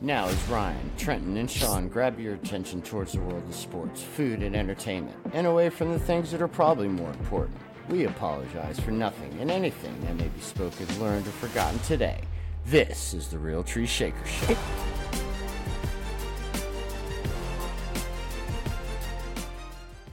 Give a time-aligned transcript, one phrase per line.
[0.00, 4.44] Now, as Ryan, Trenton, and Sean grab your attention towards the world of sports, food,
[4.44, 7.56] and entertainment, and away from the things that are probably more important,
[7.88, 12.20] we apologize for nothing and anything that may be spoken, learned, or forgotten today.
[12.64, 14.56] This is the Real Tree Shaker Show.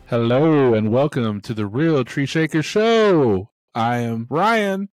[0.07, 3.51] Hello and welcome to the Real Tree Shaker Show.
[3.75, 4.89] I am Ryan.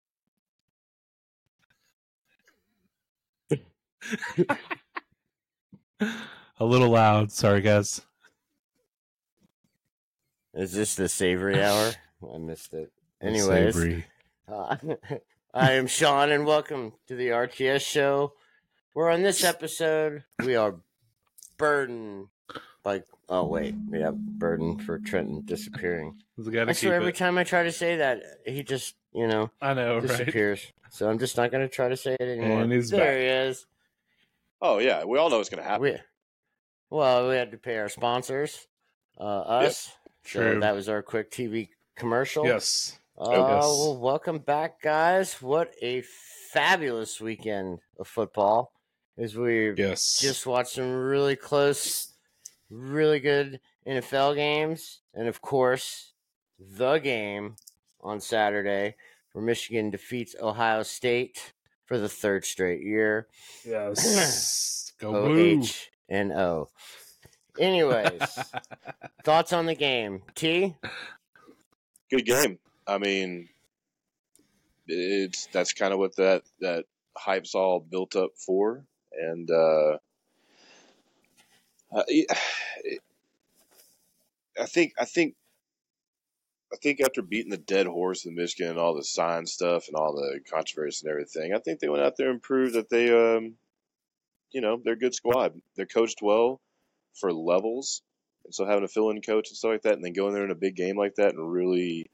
[6.59, 7.33] A little loud.
[7.33, 8.03] Sorry, guys.
[10.55, 11.93] Is this the savory hour?
[12.35, 12.93] I missed it.
[13.21, 14.05] Anyways,
[14.49, 14.77] uh,
[15.55, 18.35] I am Sean, and welcome to the RTS show.
[18.95, 20.77] We're on this episode we are
[21.57, 22.29] burdened
[22.83, 23.03] by.
[23.29, 26.23] Oh wait, we have burden for Trenton disappearing.
[26.39, 27.17] I swear, every it.
[27.17, 30.03] time I try to say that, he just you know I know, right?
[30.03, 30.73] disappears.
[30.91, 32.67] So I'm just not going to try to say it anymore.
[32.67, 33.17] There back.
[33.17, 33.67] he is.
[34.65, 35.83] Oh yeah, we all know it's going to happen.
[35.83, 35.97] We,
[36.89, 38.69] well, we had to pay our sponsors,
[39.19, 39.91] uh, us.
[40.25, 40.61] So True.
[40.61, 42.47] that was our quick TV commercial.
[42.47, 42.97] yes.
[43.19, 43.39] Uh, Yes.
[43.65, 45.43] well, welcome back, guys.
[45.43, 46.03] What a
[46.53, 48.73] fabulous weekend of football!
[49.19, 50.19] As we Yes.
[50.21, 52.13] just watched some really close,
[52.71, 56.13] really good NFL games, and of course,
[56.59, 57.57] the game
[58.01, 58.95] on Saturday
[59.33, 61.53] where Michigan defeats Ohio State
[61.93, 63.27] for the third straight year.
[63.67, 64.95] yes.
[64.99, 65.61] Go O Blue.
[65.61, 66.71] H and O.
[67.59, 68.39] Anyways,
[69.25, 70.75] thoughts on the game, T?
[72.11, 72.59] Good game.
[72.87, 73.51] I mean,
[74.87, 79.99] it's that's kind of what that that hype's all built up for, and uh,
[81.95, 82.05] uh,
[84.59, 85.35] I think I think
[86.73, 89.97] I think after beating the dead horse in Michigan and all the sign stuff and
[89.97, 93.11] all the controversy and everything, I think they went out there and proved that they,
[93.13, 93.55] um,
[94.51, 95.61] you know, they're a good squad.
[95.77, 96.61] They're coached well
[97.21, 98.03] for levels,
[98.45, 100.51] and so having a fill-in coach and stuff like that, and then going there in
[100.51, 102.11] a big game like that and really,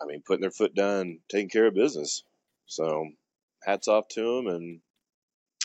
[0.00, 2.22] I mean, putting their foot down, taking care of business.
[2.66, 3.08] So,
[3.64, 4.80] hats off to them, and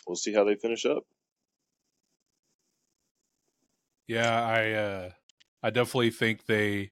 [0.07, 1.05] we'll see how they finish up.
[4.07, 5.09] Yeah, I uh
[5.63, 6.91] I definitely think they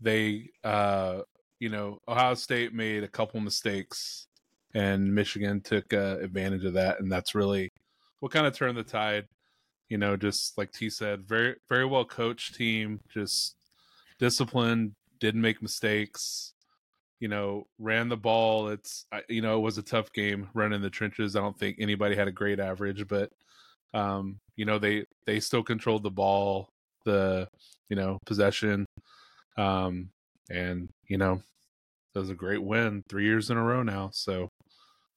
[0.00, 1.20] they uh
[1.60, 4.28] you know, Ohio State made a couple mistakes
[4.74, 7.72] and Michigan took uh, advantage of that and that's really
[8.20, 9.26] what kind of turned the tide.
[9.88, 13.56] You know, just like T said, very very well coached team, just
[14.18, 16.52] disciplined, didn't make mistakes.
[17.20, 18.68] You know, ran the ball.
[18.68, 21.34] It's you know, it was a tough game running the trenches.
[21.34, 23.32] I don't think anybody had a great average, but
[23.94, 26.68] um, you know, they they still controlled the ball,
[27.04, 27.48] the
[27.88, 28.86] you know possession,
[29.58, 30.10] um,
[30.48, 31.42] and you know,
[32.14, 34.10] that was a great win, three years in a row now.
[34.12, 34.48] So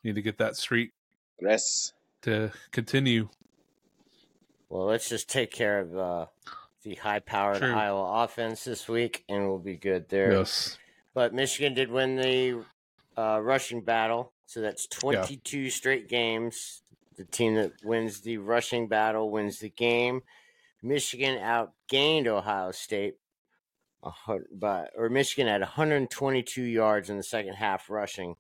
[0.04, 0.92] need to get that streak
[1.40, 1.94] Yes.
[2.24, 3.30] to continue.
[4.70, 6.26] Well, let's just take care of uh,
[6.84, 7.74] the high-powered True.
[7.74, 10.32] Iowa offense this week, and we'll be good there.
[10.32, 10.78] Yes,
[11.14, 12.64] But Michigan did win the
[13.18, 16.82] uh, rushing battle, so that's 22 straight games.
[17.18, 20.22] The team that wins the rushing battle wins the game.
[20.82, 23.16] Michigan outgained Ohio State,
[24.52, 28.36] but or Michigan had 122 yards in the second half rushing.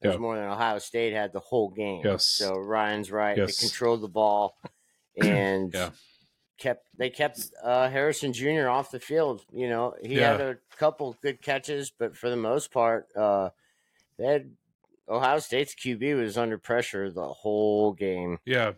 [0.00, 0.18] That's Yeah.
[0.20, 2.02] more than Ohio State had the whole game.
[2.04, 2.26] Yes.
[2.26, 3.36] So Ryan's right.
[3.36, 3.56] Yes.
[3.58, 4.56] They controlled the ball
[5.22, 5.90] and Yeah.
[6.58, 8.68] kept they kept uh, Harrison Jr.
[8.68, 9.44] off the field.
[9.52, 13.50] You know, he had a couple good catches, but for the most part, uh,
[14.18, 14.50] they had
[15.08, 18.38] Ohio State's QB was under pressure the whole game.
[18.44, 18.72] yeah,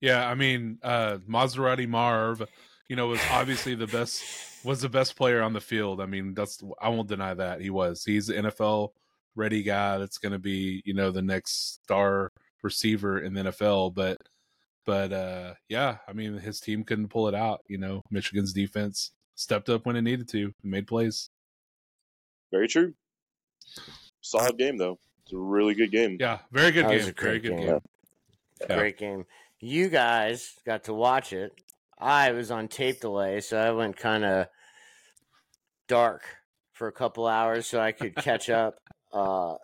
[0.00, 0.26] yeah.
[0.28, 2.42] I mean, uh, Maserati Marv,
[2.88, 4.24] you know, was obviously the best
[4.64, 6.00] was the best player on the field.
[6.00, 8.04] I mean, that's I won't deny that he was.
[8.04, 8.90] He's an NFL
[9.34, 9.98] ready guy.
[9.98, 12.30] That's going to be you know the next star
[12.62, 13.94] receiver in the NFL.
[13.94, 14.18] But
[14.84, 17.62] but uh, yeah, I mean, his team couldn't pull it out.
[17.68, 21.30] You know, Michigan's defense stepped up when it needed to, and made plays.
[22.50, 22.94] Very true.
[24.20, 24.98] Solid game though.
[25.24, 26.16] It's a really good game.
[26.20, 27.14] Yeah, very good That was game.
[27.16, 27.66] a Very good game.
[27.66, 27.80] game.
[28.68, 28.76] Yeah.
[28.76, 29.24] Great game.
[29.60, 31.52] You guys got to watch it.
[32.02, 34.46] I was on tape delay, so I went kind of
[35.88, 36.22] dark
[36.72, 38.74] for a couple hours so I could catch up.
[39.12, 39.54] Uh,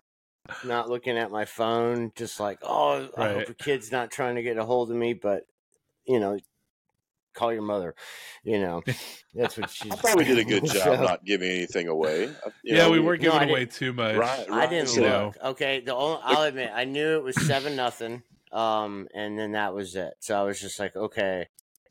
[0.64, 4.42] not looking at my phone, just like, oh, I hope the kid's not trying to
[4.42, 5.42] get a hold of me, but
[6.06, 6.38] you know,
[7.34, 7.94] call your mother.
[8.44, 8.82] You know,
[9.34, 9.92] that's what she's.
[9.92, 12.26] I thought we did a good job So- not giving anything away.
[12.28, 14.16] Uh, you yeah, know, we weren't giving I away too much.
[14.16, 15.10] Right, I didn't you look.
[15.10, 15.50] know.
[15.50, 18.22] Okay, the only, I'll admit I knew it was seven nothing.
[18.50, 20.14] Um, and then that was it.
[20.20, 21.48] So I was just like, okay,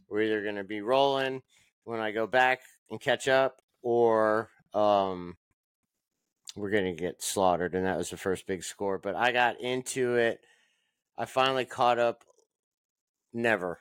[0.10, 1.42] we're either gonna be rolling
[1.84, 5.38] when I go back and catch up, or um,
[6.56, 7.76] we're gonna get slaughtered.
[7.76, 8.98] And that was the first big score.
[8.98, 10.40] But I got into it.
[11.18, 12.24] I finally caught up
[13.34, 13.80] never.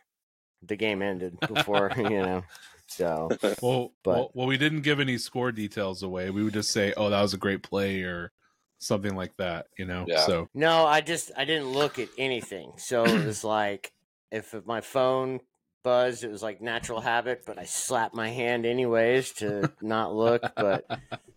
[0.63, 2.45] The game ended before you know.
[2.89, 3.29] So
[3.63, 6.31] Well, But- well, well, we didn't give any score details away.
[6.31, 8.33] We would just say, "Oh, that was a great play," or
[8.79, 9.67] something like that.
[9.79, 10.05] You know.
[10.09, 10.25] Yeah.
[10.27, 12.73] So no, I just I didn't look at anything.
[12.77, 13.93] So it was like
[14.31, 15.41] if my phone
[15.87, 20.43] buzzed, it was like natural habit, but I slapped my hand anyways to not look.
[20.57, 20.85] But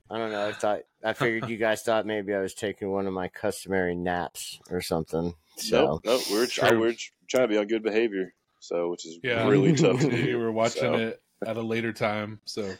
[0.09, 0.47] I don't know.
[0.47, 3.95] I thought I figured you guys thought maybe I was taking one of my customary
[3.95, 5.35] naps or something.
[5.57, 6.21] So Nope, nope.
[6.31, 6.95] We're try, we're
[7.27, 9.47] trying to be on good behavior, so which is Yeah.
[9.47, 10.39] really tough to we do.
[10.39, 10.93] were watching so.
[10.95, 12.39] it at a later time.
[12.45, 12.73] So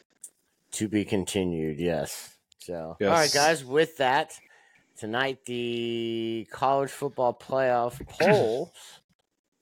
[0.72, 1.78] to be continued.
[1.80, 2.36] Yes.
[2.58, 3.10] So Yes.
[3.10, 3.64] all right, guys.
[3.64, 4.34] With that,
[4.98, 8.72] tonight the college football playoff polls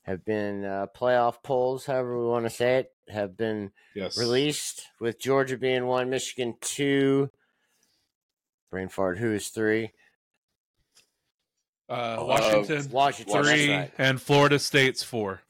[0.08, 4.82] have been uh, playoff polls, however we want to say it, have been yes, released.
[5.00, 7.30] With Georgia being one, Michigan two,
[8.70, 9.18] brain fart.
[9.18, 9.92] Who is three?
[11.88, 13.42] Uh, Uh, Washington Washington.
[13.44, 13.90] three right.
[13.98, 15.40] and Florida State's four.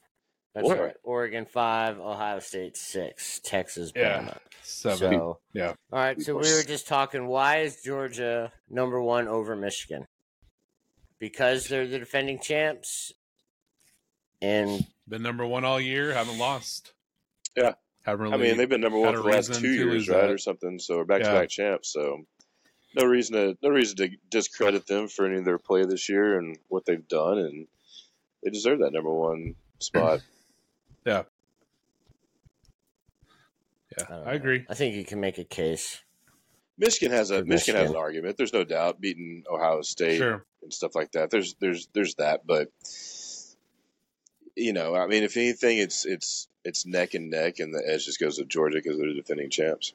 [0.53, 0.79] That's What?
[0.79, 0.95] right.
[1.03, 4.21] Oregon five, Ohio State six, Texas Yeah.
[4.21, 4.37] Bama.
[4.61, 5.13] Seven.
[5.13, 5.73] So Yeah.
[5.91, 7.27] All right, so we were just talking.
[7.27, 10.07] Why is Georgia number one over Michigan?
[11.19, 13.11] Because they're the defending champs,
[14.41, 16.13] and Been number one all year.
[16.13, 16.93] Haven't lost.
[17.55, 17.73] Yeah.
[18.03, 18.33] Haven't really.
[18.33, 20.29] I mean, they've been number one for the last two years, right, that.
[20.29, 20.79] or something.
[20.79, 21.91] So, we're back to back champs.
[21.91, 22.25] So,
[22.95, 26.37] no reason to no reason to discredit them for any of their play this year
[26.37, 27.67] and what they've done, and
[28.43, 30.21] they deserve that number one spot.
[31.05, 31.23] yeah,
[34.09, 34.65] I, I agree.
[34.69, 36.01] I think you can make a case.
[36.77, 38.37] Michigan has a For Michigan has an argument.
[38.37, 40.45] There's no doubt beating Ohio State Sure.
[40.63, 41.29] and stuff like that.
[41.29, 42.69] There's there's there's that, but
[44.59, 48.05] you know, I mean, if anything, it's it's it's neck and neck, and the edge
[48.05, 49.93] just goes to Georgia because they're the defending champs,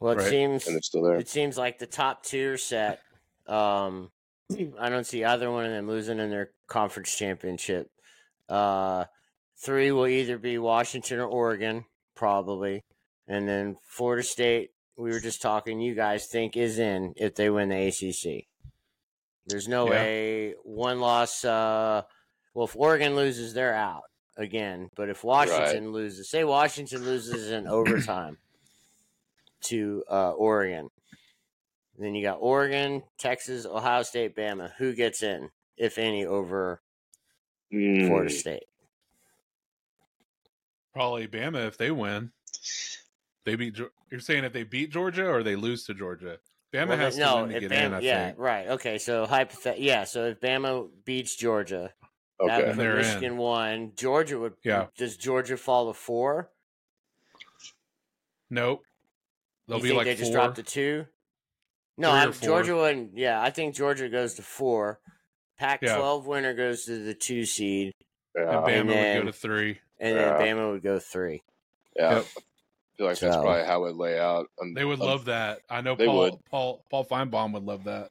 [0.00, 0.30] Well, it Right.
[0.30, 1.16] seems and it's still there.
[1.16, 3.00] it seems like the top two are set.
[3.46, 4.10] Um,
[4.78, 7.90] I don't see either one of them losing in their conference championship.
[8.48, 9.06] Uh,
[9.56, 11.84] three will either be Washington or Oregon,
[12.14, 12.84] probably,
[13.26, 14.70] and then Florida State.
[14.96, 15.80] We were just talking.
[15.80, 18.46] You guys think is in if they win the ACC.
[19.46, 19.90] There's no Yeah.
[19.90, 21.44] way one loss.
[21.44, 22.02] Uh,
[22.54, 24.02] well, if Oregon loses, they're out
[24.36, 24.88] again.
[24.96, 28.38] But if Washington loses, say Washington loses in overtime
[29.62, 30.88] to uh, Oregon,
[31.98, 34.72] then you got Oregon, Texas, Ohio State, Bama.
[34.78, 36.80] Who gets in, if any, over
[37.72, 38.06] Mm.
[38.06, 38.64] Florida State?
[40.92, 42.30] Probably Bama if they win.
[43.44, 43.78] They beat.
[44.10, 46.38] You're saying if they beat Georgia or they lose to Georgia?
[46.72, 47.94] Bama Well, has they- to win to get Bama, in.
[47.94, 48.38] I yeah, think.
[48.38, 48.68] right.
[48.68, 51.92] Okay, so hypothet- yeah, so if Bama beats Georgia,
[52.38, 52.56] that Okay.
[52.56, 52.96] would And put in.
[52.96, 53.92] Michigan one.
[53.96, 54.54] Georgia would.
[54.64, 54.86] Yeah.
[54.96, 56.50] Does Georgia fall to four?
[58.50, 58.82] Nope.
[59.68, 60.18] They'll you be think like they four.
[60.20, 61.06] just dropped to two?
[61.98, 62.32] No, I'm.
[62.32, 63.16] Georgia wouldn't.
[63.16, 65.00] Yeah, I think Georgia goes to four.
[65.60, 65.66] Yeah.
[65.78, 67.92] Pac-12 winner goes to the two seed,
[68.34, 69.78] and Bama and would go to three.
[70.00, 70.36] and Yeah.
[70.38, 71.42] then Bama would go three.
[71.96, 72.16] yeah.
[72.16, 72.24] Yep.
[72.24, 74.46] I feel like that's probably how it lay out.
[74.60, 75.60] Um, They would um, love that.
[75.70, 76.34] I know they Paul, would.
[76.50, 78.10] Paul Paul Finebaum would love that.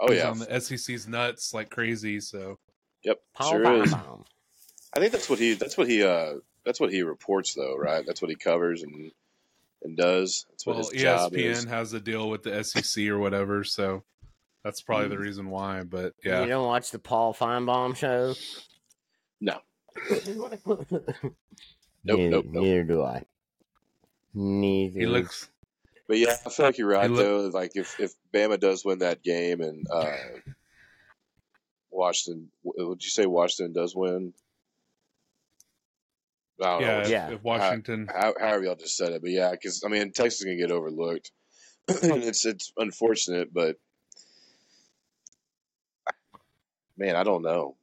[0.00, 2.20] Oh He's yeah, on the SEC's nuts like crazy.
[2.20, 2.58] So
[3.08, 3.92] yep, Pow, sure pow, is.
[3.92, 4.24] pow.
[4.94, 6.34] I think that's what he that's what he uh
[6.64, 8.04] that's what he reports though, right?
[8.06, 9.10] That's what he covers and
[9.82, 10.46] and does.
[10.50, 11.64] That's what well, his job ESPN is.
[11.64, 13.64] has a deal with the SEC or whatever.
[13.64, 14.02] So
[14.64, 15.10] that's probably Mm.
[15.10, 15.82] the reason why.
[15.84, 18.34] But yeah, You don't watch the Paul Finebaum show?
[19.40, 19.58] No.
[20.10, 21.08] nope, Nope,
[22.04, 22.64] neither, nope, nope.
[22.64, 23.24] Neither do I.
[24.34, 25.00] Neither.
[25.00, 25.48] he looks.
[26.06, 27.58] But yeah, I feel like you're right look- though.
[27.58, 30.10] Like if if Bama does win that game and uh
[31.90, 34.32] Washington, would you say Washington does win?
[36.60, 37.00] I don't Yeah, know.
[37.02, 37.30] if, Yeah.
[37.32, 38.08] if Washington.
[38.12, 40.72] How, however y'all just said it, but yeah, because I mean Texas is gonna get
[40.72, 41.30] overlooked.
[41.88, 43.76] it's it's unfortunate, but
[46.96, 47.76] man, I don't know.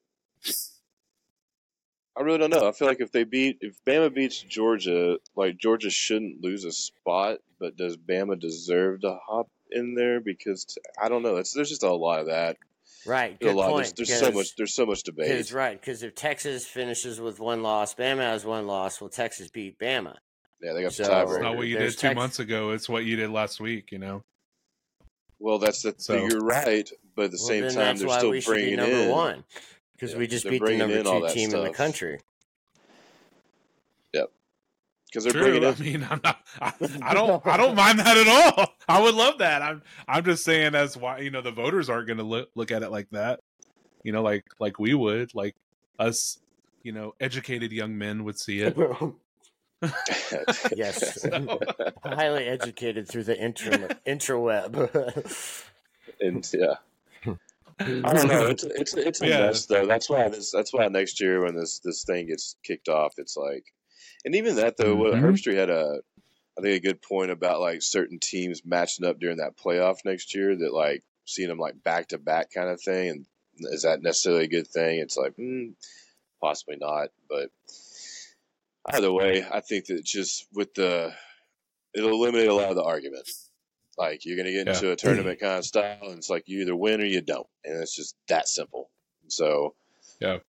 [2.18, 2.68] I really don't know.
[2.68, 6.72] I feel like if they beat, if Bama beats Georgia, like Georgia shouldn't lose a
[6.72, 10.22] spot, but does Bama deserve to hop in there?
[10.22, 11.38] Because t- I don't know.
[11.38, 12.58] It's, there's just a lot of that.
[13.06, 13.70] Right, good a lot.
[13.72, 13.94] point.
[13.96, 14.56] There's, there's so much.
[14.56, 15.28] There's so much debate.
[15.30, 19.00] Because right, because if Texas finishes with one loss, Bama has one loss.
[19.00, 20.16] Well, Texas beat Bama.
[20.62, 22.72] Yeah, they got So- the It's not what you There's did two Tex- months ago.
[22.72, 23.92] It's what you did last week.
[23.92, 24.24] You know.
[25.40, 25.94] Well, that's the.
[25.98, 28.52] So- you're right, but at the Well, same time, that's they're why still we should
[28.56, 29.10] be bringing number in.
[29.10, 29.44] one
[29.94, 32.20] because Yeah, we just beat the number two that team in the country.
[35.16, 35.60] Because they're True.
[35.60, 35.74] bringing in.
[35.74, 36.40] I mean, I'm not.
[36.62, 37.46] I, I don't.
[37.48, 38.74] I don't mind that at all.
[38.90, 39.62] I would love that.
[39.62, 39.82] I'm.
[40.08, 42.84] I'm just saying as why you know the voters aren't going to look look at
[42.84, 43.40] it like that.
[44.04, 45.56] You know, like like we would, like
[45.98, 46.38] us.
[46.84, 48.78] You know, educated young men would see it.
[50.76, 51.60] yes, So-
[52.04, 53.72] highly educated through the intra
[54.06, 55.26] intraweb.
[56.22, 56.76] and yeah,
[57.80, 58.46] I don't know.
[58.48, 59.40] It's it's it's a Yeah.
[59.48, 59.86] mess though.
[59.88, 60.52] That's why this.
[60.52, 63.66] That's why next year when this this thing gets kicked off, it's like,
[64.26, 65.22] and even that though, Mhm.
[65.22, 66.02] Herbstreit had a,
[66.58, 70.34] I think a good point about like certain teams matching up during that playoff next
[70.36, 70.56] year.
[70.56, 73.26] That like seeing them like back to back kind of thing, and
[73.74, 75.00] is that necessarily a good thing?
[75.00, 75.74] It's like, mm,
[76.42, 77.50] possibly not, but
[78.86, 81.14] either way, I think that just with the,
[81.94, 83.50] it'll eliminate a lot of the arguments.
[83.98, 84.74] Like you're gonna get Yeah.
[84.74, 87.48] into a tournament kind of style, and it's like you either win or you don't,
[87.64, 88.90] and it's just that simple.
[89.28, 89.76] So,
[90.20, 90.40] Yeah.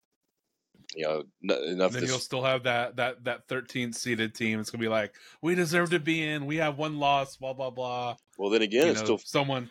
[0.94, 1.92] You know, n- enough.
[1.92, 4.60] then This, you'll still have that that that 13th seeded team.
[4.60, 6.46] It's gonna be like we deserve to be in.
[6.46, 7.36] We have one loss.
[7.36, 8.16] Blah blah blah.
[8.38, 9.70] well, then again, you it's know, still someone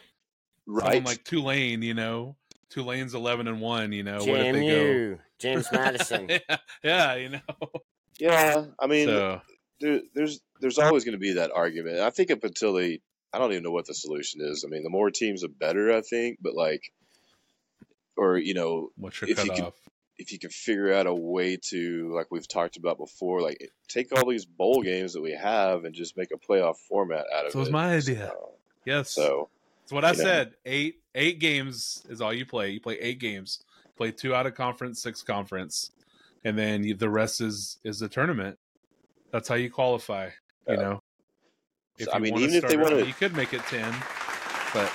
[0.67, 0.93] right.
[0.93, 1.81] someone like Tulane.
[1.81, 2.36] You know,
[2.69, 3.91] Tulane's 11 and one.
[3.91, 6.29] You know, what if they JMU, James Madison.
[6.29, 7.39] yeah, yeah, you know.
[8.19, 9.41] yeah, I mean, so
[9.79, 12.00] there, there's there's always going to be that argument.
[12.00, 13.01] I think up until they,
[13.34, 14.63] I don't even know what the solution is.
[14.65, 15.91] I mean, the more teams, the better.
[15.91, 16.91] I think, but like,
[18.17, 19.74] or you know, what's your if you cutoff?
[20.15, 23.72] Can- if you can figure out a way to, like we've talked about before, like
[23.88, 27.41] take all these bowl games that we have and just make a playoff format out
[27.41, 27.51] of it.
[27.53, 27.63] So it.
[27.63, 28.27] it's my idea.
[28.34, 28.50] So,
[28.86, 29.12] Yes.
[29.12, 29.50] so
[29.81, 30.13] That's what I know.
[30.17, 30.55] said.
[30.65, 32.69] Eight eight games is all you play.
[32.72, 33.63] You play eight games.
[33.98, 35.91] Play two out of conference, six conference,
[36.43, 38.57] and then you, the rest is is the tournament.
[39.31, 40.25] That's how you qualify.
[40.67, 40.75] You Yeah.
[40.75, 41.00] know.
[42.00, 43.91] So, If I mean, even if they wanna- you could make it ten,
[44.74, 44.91] but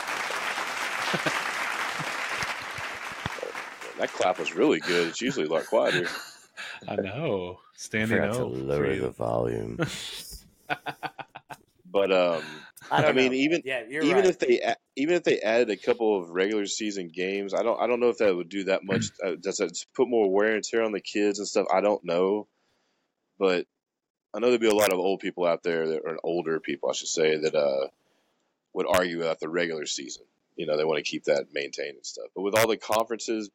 [4.01, 5.09] that clap was really good.
[5.09, 6.09] It's usually a lot quieter.
[6.89, 9.79] I know standing Forgot to O lower the volume.
[11.93, 12.43] But um,
[12.91, 13.39] I, I mean, know.
[13.39, 14.27] even- yeah, even right.
[14.27, 17.87] if they even if they added a couple of regular season games, I don't I
[17.87, 19.07] don't know if that would do that much.
[19.23, 21.67] Uh, does that put more wear and tear on the kids and stuff?
[21.73, 22.47] I don't know,
[23.39, 23.67] but
[24.33, 26.91] I know there'd be a lot of old people out there that are older people,
[26.91, 27.89] I should say, that uh
[28.73, 30.23] would argue about the regular season.
[30.55, 32.27] You know, they want to keep that maintained and stuff.
[32.37, 33.51] But with all the conferences,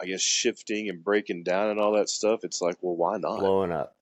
[0.00, 3.40] I guess shifting and breaking down and all that stuff, it's like, well, why not?
[3.40, 3.96] blowing up.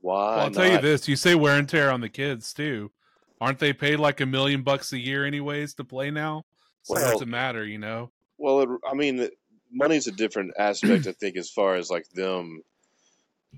[0.00, 0.14] Why?
[0.14, 0.54] Well, I'll not?
[0.54, 2.90] tell you this: you say wear and tear on the kids too.
[3.40, 6.44] Aren't they paid like a million bucks a year anyways to play now?
[6.82, 7.64] So Well- what's it matter?
[7.64, 8.10] You know.
[8.38, 9.28] Well, it, I mean,
[9.72, 12.62] money's a different aspect, I think, as far as like them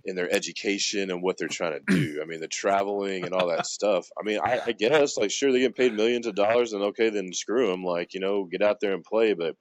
[0.05, 2.21] in their education and what they're trying to do.
[2.21, 4.11] I mean, the traveling and all that stuff.
[4.19, 7.11] I mean, I, I guess like sure they get paid millions of dollars, and okay,
[7.11, 7.85] then screw them.
[7.85, 9.33] Like you know, get out there and play.
[9.35, 9.57] But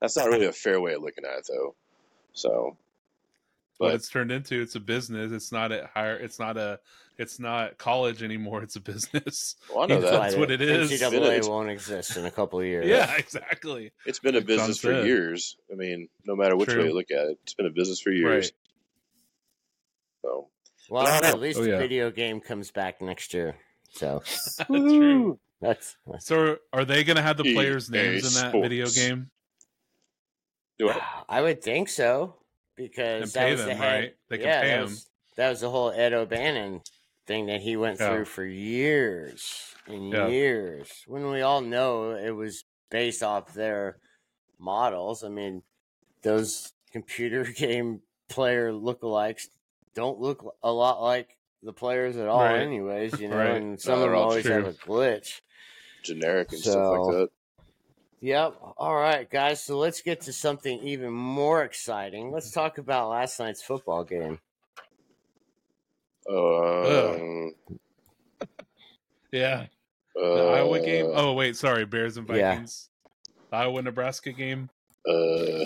[0.00, 1.74] that's not really a fair way of looking at it, though.
[2.32, 2.76] So,
[3.78, 6.80] what but it's turned into it's a business it's not a higher it's not a
[7.16, 10.90] it's not college anymore it's a business well, I know that that's what it is.
[10.90, 12.86] It's a- NCAA won't exist in a couple of years.
[12.88, 15.56] yeah exactly it's been a business for years.
[15.72, 16.82] I mean, no matter which True.
[16.82, 18.46] way you look at it, it's been a business for years.
[18.46, 18.52] right
[20.22, 20.48] So,
[20.90, 23.56] Well, But I don't at least Oh, the video game comes back next year.
[23.90, 24.22] So
[24.58, 28.42] that's true that's, that's so are they going to have the EA players names in
[28.42, 28.64] that Sports.
[28.68, 29.30] video game
[30.78, 30.94] do I?
[30.94, 32.36] Ah, I would think so
[32.76, 34.14] because And that pay was the head, right?
[34.28, 34.84] They can yeah, pay that 'em.
[34.84, 36.82] was, that was the whole Ed O'Bannon
[37.26, 38.08] thing that he went Yeah.
[38.08, 40.28] through for years and Yeah.
[40.28, 41.04] years.
[41.06, 43.98] When we all know it was based off their
[44.58, 45.24] models.
[45.24, 45.62] I mean,
[46.22, 49.48] those computer game player lookalikes
[49.94, 52.62] don't look a lot like the players at all, Right.
[52.62, 53.18] anyways.
[53.20, 53.62] You know, Right.
[53.62, 55.40] and some No, of them all always have a glitch.
[56.04, 57.28] generic and stuff like that.
[58.20, 58.54] Yep.
[58.76, 59.62] All right, guys.
[59.62, 62.30] So let's get to something even more exciting.
[62.32, 64.40] Let's talk about last night's football game.
[66.30, 67.54] Um,
[69.32, 69.66] yeah
[70.14, 72.88] the uh, iowa game oh wait sorry bears and vikings
[73.50, 74.68] the iowa nebraska game
[75.08, 75.64] Uh,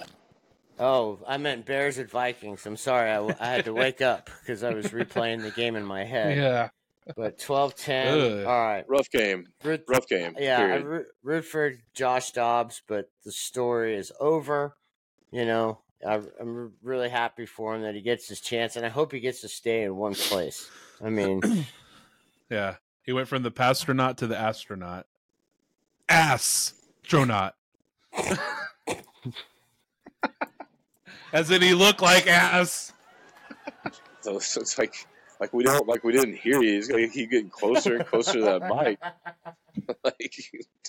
[0.79, 2.65] Oh, I meant Bears and Vikings.
[2.67, 3.11] I'm sorry.
[3.11, 6.37] I, I had to wake up because I was replaying the game in my head.
[6.39, 6.71] yeah
[7.17, 8.47] But 12 10.
[8.47, 8.85] all right.
[8.89, 9.47] rough game.
[9.65, 10.37] Root, Rough game.
[10.39, 14.77] yeah, I root, root for Josh Dobbs, but the story is over.
[15.33, 18.89] You know, I, I'm really happy for him that he gets his chance, and I
[18.89, 20.69] hope he gets to stay in one place.
[21.05, 21.41] I mean,
[22.51, 25.07] yeah he went from the pastronaut to the astronaut
[26.09, 26.75] Ass.
[27.05, 27.55] astronaut
[31.33, 32.93] as in he looked like ass
[34.21, 34.95] So it's, it's like
[35.43, 36.75] like we don't like we didn't hear you.
[36.77, 39.01] He's gonna keep getting closer and closer to that mic.
[40.05, 40.37] like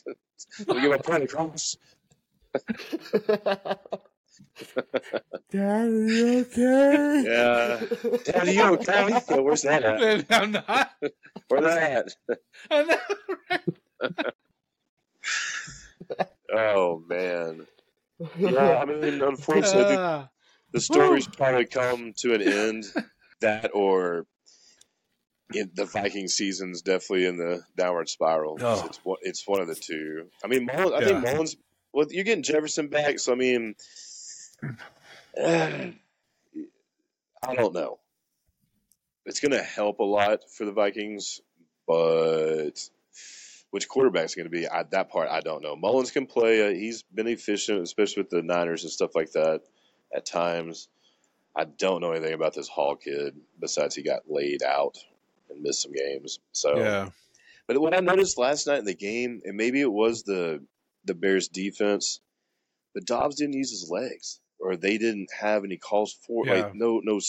[0.67, 1.75] we give a point across.
[5.51, 7.23] Daddy, okay?
[7.25, 7.81] Yeah.
[8.25, 9.07] Daddy, you okay?
[9.09, 10.25] Yeah, where's that at?
[10.29, 10.91] i'm not
[11.47, 12.37] Where that at?
[12.69, 14.35] I'm not
[16.53, 17.65] Oh man.
[18.37, 20.29] Yeah, I mean, unfortunately, Ah.
[20.71, 22.85] the story's probably come to an end.
[23.41, 24.27] That or
[25.55, 28.57] in the Viking season's definitely in the downward spiral.
[28.61, 28.85] Oh.
[28.85, 30.27] It's one, it's one of the two.
[30.43, 31.55] I mean, Mullens, I think Mullens
[31.93, 33.75] Well, you're getting Jefferson back, so I mean,
[35.37, 35.93] I
[37.55, 37.99] don't know.
[39.25, 41.39] It's going to help a lot for the Vikings,
[41.87, 42.71] but
[43.71, 44.67] which quarterback's going to be?
[44.67, 45.75] I, that part I don't know.
[45.75, 46.67] Mullens can play.
[46.67, 49.61] Uh, he's been efficient, especially with the Niners and stuff like that
[50.13, 50.89] at times.
[51.55, 54.97] I don't know anything about this Hall kid besides he got laid out
[55.53, 56.39] and missed some games.
[56.51, 57.09] So Yeah.
[57.67, 60.63] but what I noticed last night in the game, and maybe it was the
[61.05, 62.19] the Bears defense,
[62.93, 66.53] but Dobbs didn't use his legs, or they didn't have any calls for Yeah.
[66.53, 67.19] like no no.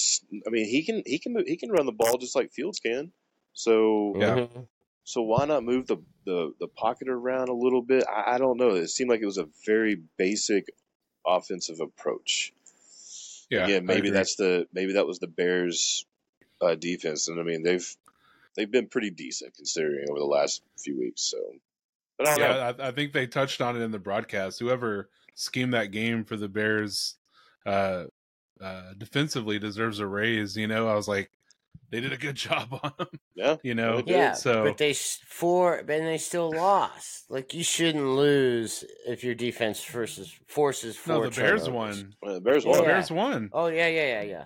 [0.47, 2.81] I mean, he can he can move, he can run the ball just like Fields
[2.81, 3.13] can.
[3.53, 4.35] So Yeah.
[4.47, 4.69] Mhm.
[5.05, 8.05] so why not move the the, the pocket around a little bit?
[8.09, 8.71] I, I don't know.
[8.77, 10.71] It seemed like it was a very basic
[11.27, 12.53] offensive approach.
[13.51, 13.65] Yeah.
[13.65, 16.07] Again, maybe that's the maybe that was the Bears
[16.61, 17.97] uh, defense, and I mean they've
[18.57, 21.23] they've been pretty decent considering over the last few weeks.
[21.23, 21.39] So,
[22.19, 22.57] but I don't know.
[22.57, 24.59] Yeah, I, I think they touched on it in the broadcast.
[24.61, 27.17] Whoever schemed that game for the Bears
[27.67, 28.05] uh,
[28.61, 30.57] uh, defensively deserves a raise.
[30.57, 31.31] You know, I was like,
[31.91, 33.09] they did a good job on them.
[33.35, 37.25] Yeah, You know, Yeah, so but they s- four, and they still lost.
[37.31, 41.25] Like you shouldn't lose if your defense forces forces no, four.
[41.31, 41.69] the Bears turnovers.
[42.05, 42.15] won.
[42.23, 42.79] Well, the Bears The won.
[42.81, 42.87] Yeah.
[42.87, 43.51] Bears won.
[43.53, 44.45] Oh yeah, yeah, yeah, yeah.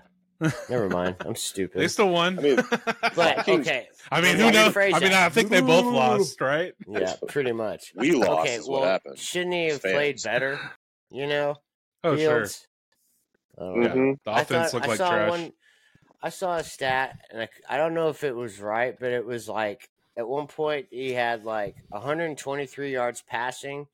[0.68, 1.16] Never mind.
[1.20, 1.80] I'm stupid.
[1.80, 2.38] They still won.
[2.38, 2.56] I mean,
[3.16, 4.76] but okay, I mean, who knows?
[4.76, 5.12] I mean.
[5.12, 6.74] I think they both lost, right?
[6.86, 7.92] yeah, pretty much.
[7.96, 8.40] We lost.
[8.42, 9.18] okay, is well, what happened.
[9.18, 9.94] shouldn't he have Fans.
[9.94, 10.60] played better?
[11.10, 11.56] You know,
[12.04, 12.38] Oh, sure.
[12.40, 12.68] Fields?
[13.58, 13.86] I don't know.
[13.86, 13.94] Yeah.
[13.94, 14.18] Mhm.
[14.24, 15.30] The I offense thought- looked I like saw trash.
[15.30, 15.52] One,
[16.22, 19.24] I saw a stat, and I, I don't know if it was right, but it
[19.26, 23.86] was like at one point he had like 123 yards passing,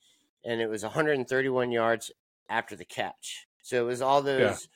[0.44, 2.10] and it was 131 yards
[2.50, 3.46] after the catch.
[3.62, 4.68] So it was all those, it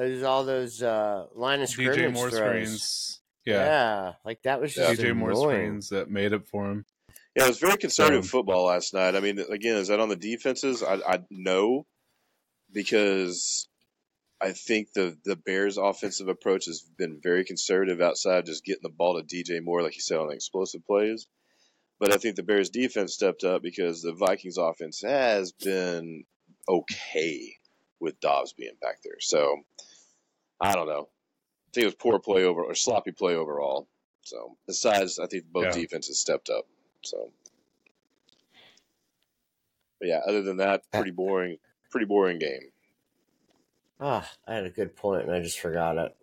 [0.00, 2.40] was all those uh, line of scrimmage DJ Moore throws.
[2.50, 3.20] screens.
[3.44, 3.54] Yeah.
[3.64, 4.12] Yeah.
[4.24, 4.88] like that was Yeah.
[4.90, 6.84] just DJ Moore screens that made up for him.
[7.36, 9.14] Yeah, it was very conservative Um, football last night.
[9.16, 10.82] I mean, again, is that on the defenses?
[10.82, 11.86] I, I know
[12.72, 13.68] because
[14.40, 18.88] I think the the Bears' offensive approach has been very conservative outside just getting the
[18.90, 21.26] ball to DJ Moore, like you said, on the explosive plays.
[22.00, 26.24] But I think the Bears' defense stepped up because the Vikings' offense has been
[26.68, 27.54] okay
[28.02, 29.20] with Dobbs being back there.
[29.20, 29.62] So
[30.60, 31.08] I don't know.
[31.08, 33.88] I think it was poor play over or sloppy play overall.
[34.22, 35.72] So besides, I think both Yeah.
[35.82, 36.66] defenses stepped up.
[37.02, 37.32] So,
[39.98, 41.58] but yeah, other than that, pretty boring.
[41.90, 42.70] Pretty boring game.
[44.00, 46.16] Ah, I had a good point and I just forgot it.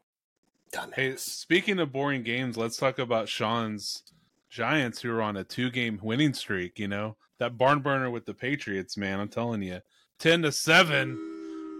[0.73, 0.93] Dumbass.
[0.93, 4.03] Hey, speaking of boring games, let's talk about Sean's
[4.49, 6.77] Giants, who are on a two-game winning streak.
[6.79, 9.19] You know that barn burner with the Patriots, man.
[9.19, 9.81] I'm telling you,
[10.19, 11.28] ten to seven.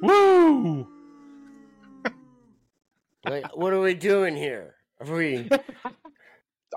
[0.01, 0.87] Woo!
[3.25, 4.75] Like, what are we doing here?
[5.01, 5.49] Are we?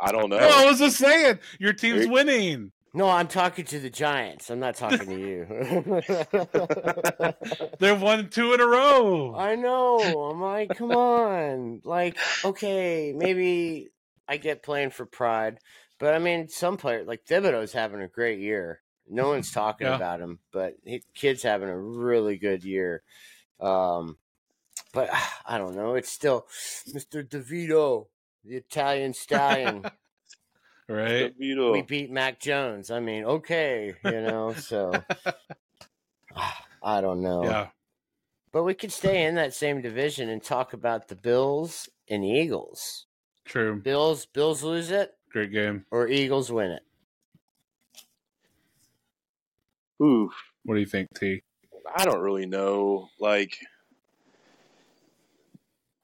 [0.00, 0.38] I don't know.
[0.38, 2.72] No, I was just saying, your team's Eric- winning.
[2.94, 4.50] No, I'm talking to the Giants.
[4.50, 5.46] I'm not talking to you.
[7.78, 9.35] They've won two in a row.
[9.35, 9.98] I know.
[9.98, 11.80] I'm like, come on.
[11.85, 13.88] Like, okay, maybe
[14.28, 15.58] I get playing for pride,
[15.98, 18.82] but I mean, some player like Thibodeaux's having a great year.
[19.12, 19.96] No one's talking Yeah.
[19.96, 23.03] about him, but he, kid's having a really good year.
[23.61, 24.16] Um,
[24.92, 25.11] but
[25.46, 25.94] I don't know.
[25.94, 26.46] It's still
[26.88, 27.27] Mr.
[27.27, 28.07] DeVito,
[28.44, 29.85] the Italian stallion.
[30.88, 31.38] right?
[31.38, 31.72] DeVito.
[31.72, 32.90] we beat Mac Jones.
[32.90, 34.53] I mean, okay, you know.
[34.55, 34.92] So
[36.83, 37.44] I don't know.
[37.44, 37.66] Yeah.
[38.53, 42.29] But we could stay in that same division and talk about the Bills and the
[42.29, 43.07] Eagles.
[43.44, 43.77] True.
[43.81, 45.87] Bills, Bills lose it Great game.
[45.90, 46.83] or Eagles win it.
[50.02, 50.32] Oof.
[50.64, 51.42] What do you think, T?
[51.94, 53.08] I don't really know.
[53.20, 53.56] Like,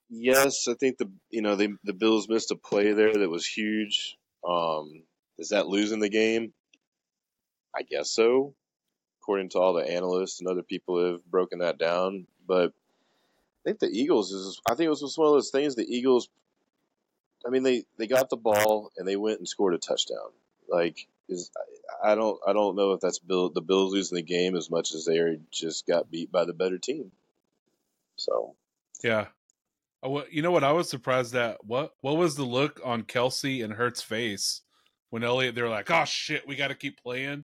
[0.09, 3.47] yes, I think the you know they, the Bills missed a play there that was
[3.47, 4.17] huge.
[4.47, 5.03] Um,
[5.39, 6.53] is that losing the game?
[7.77, 8.55] I guess so,
[9.21, 12.27] according to all the analysts and other people who have broken that down.
[12.47, 12.73] But
[13.65, 14.61] I think the Eagles is.
[14.67, 15.75] I think it was just one of those things.
[15.75, 16.29] The Eagles.
[17.47, 20.31] I mean, they they got the ball and they went and scored a touchdown.
[20.69, 21.51] Like, is
[22.03, 24.95] I don't I don't know if that's Bill the Bills losing the game as much
[24.95, 27.11] as they just got beat by the better team.
[28.17, 28.55] So
[29.03, 29.29] Yeah.
[30.01, 31.65] What- You know what I was surprised at?
[31.65, 34.63] What what was the look on Kelce and Hurts' face
[35.11, 37.43] when Elliott they were like, "Oh shit, we got to keep playing."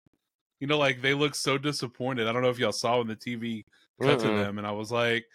[0.61, 2.27] You know, like they look so disappointed.
[2.27, 3.63] I don't know if y'all saw when the TV
[4.01, 4.43] cut to Mm-mm.
[4.43, 5.25] them, and I was like,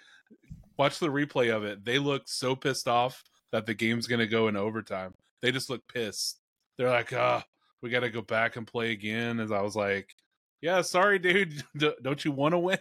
[0.78, 1.84] watch the replay of it.
[1.84, 5.12] They look so pissed off that the game's gonna go in overtime.
[5.42, 6.38] They just look pissed.
[6.78, 7.44] They're like, "Ah,
[7.82, 10.14] we got to go back and play again." As I was like,
[10.60, 11.62] "Yeah, sorry, dude.
[12.02, 12.78] Don't you want to win?"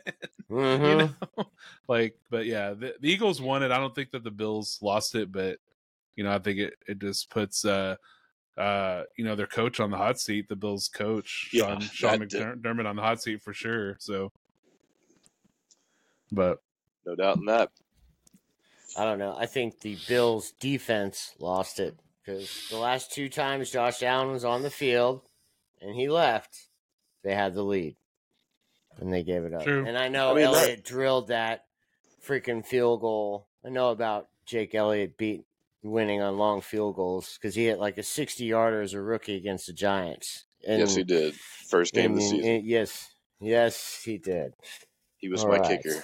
[0.50, 0.90] Mhm.
[0.90, 0.98] you
[1.38, 1.46] know
[1.88, 5.14] like but yeah the, the eagles won it i don't think that the bills lost
[5.14, 5.60] it but
[6.16, 7.96] you know i think it, it just puts uh
[8.58, 12.20] uh, you know, their coach on the hot seat, the Bills coach, Yeah, Sean, Sean
[12.20, 13.96] that did- McDermott on the hot seat for sure.
[14.00, 14.34] So,
[16.30, 16.62] but
[17.06, 17.70] No doubt in that.
[18.98, 19.34] I don't know.
[19.38, 21.96] I think the Bills defense lost it
[22.30, 25.22] because the last two times Josh Allen was on the field
[25.82, 26.68] and he left,
[27.24, 27.96] they had the lead
[29.00, 29.64] and they gave it up.
[29.64, 29.86] True.
[29.86, 31.66] And I know I mean, that- drilled that
[32.26, 33.48] freaking field goal.
[33.66, 35.44] I know about Jake Elliott beat
[35.84, 39.36] winning on long field goals because he had like a 60 yarder as a rookie
[39.38, 40.46] against the Giants.
[40.68, 41.36] And, yes, he did.
[41.36, 42.46] First game of the season.
[42.46, 43.08] and- yes,
[43.40, 44.54] yes, he did.
[45.18, 45.82] he was All my right.
[45.82, 46.04] kicker.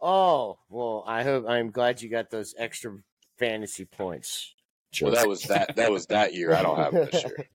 [0.00, 2.98] Oh well, I hope I'm glad you got those extra
[3.38, 4.54] fantasy points.
[5.02, 5.76] Well, that was that.
[5.76, 6.54] That was that year.
[6.54, 7.48] I don't have this year.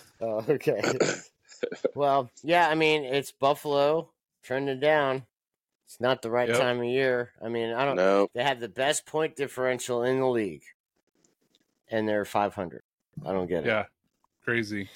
[0.20, 0.82] oh, okay.
[1.94, 4.10] well, yeah, I mean it's Buffalo
[4.42, 5.24] trending down.
[5.86, 6.58] It's not the right Yep.
[6.58, 7.32] time of year.
[7.44, 7.96] I mean, I don't.
[7.96, 10.62] No, They have the best point differential in the league,
[11.88, 12.82] and they're 500.
[13.26, 13.66] I don't get it.
[13.66, 13.84] yeah,
[14.44, 14.88] crazy.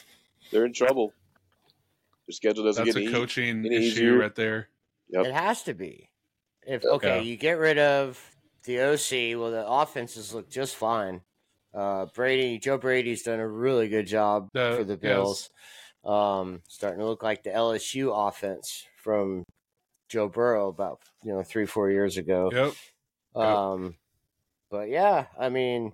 [0.51, 1.13] they're in trouble.
[2.27, 4.19] Their schedule doesn't That's get a coaching any issue easier.
[4.19, 4.69] right there.
[5.11, 5.27] Yep.
[5.27, 6.09] It has to be.
[6.67, 7.23] If okay, Yeah.
[7.23, 8.19] you get rid of
[8.65, 11.21] the OC, well, the offenses look just fine.
[11.77, 15.01] Uh, Brady, Joe Brady's done a really good job Uh, for the yes.
[15.01, 15.51] Bills.
[16.05, 19.45] Um, starting to look like the LSU offense from
[20.09, 22.49] Joe Burrow about you know three four years ago.
[22.53, 22.73] Yep.
[23.37, 23.45] Yep.
[23.45, 23.95] Um,
[24.71, 25.93] but yeah, I mean,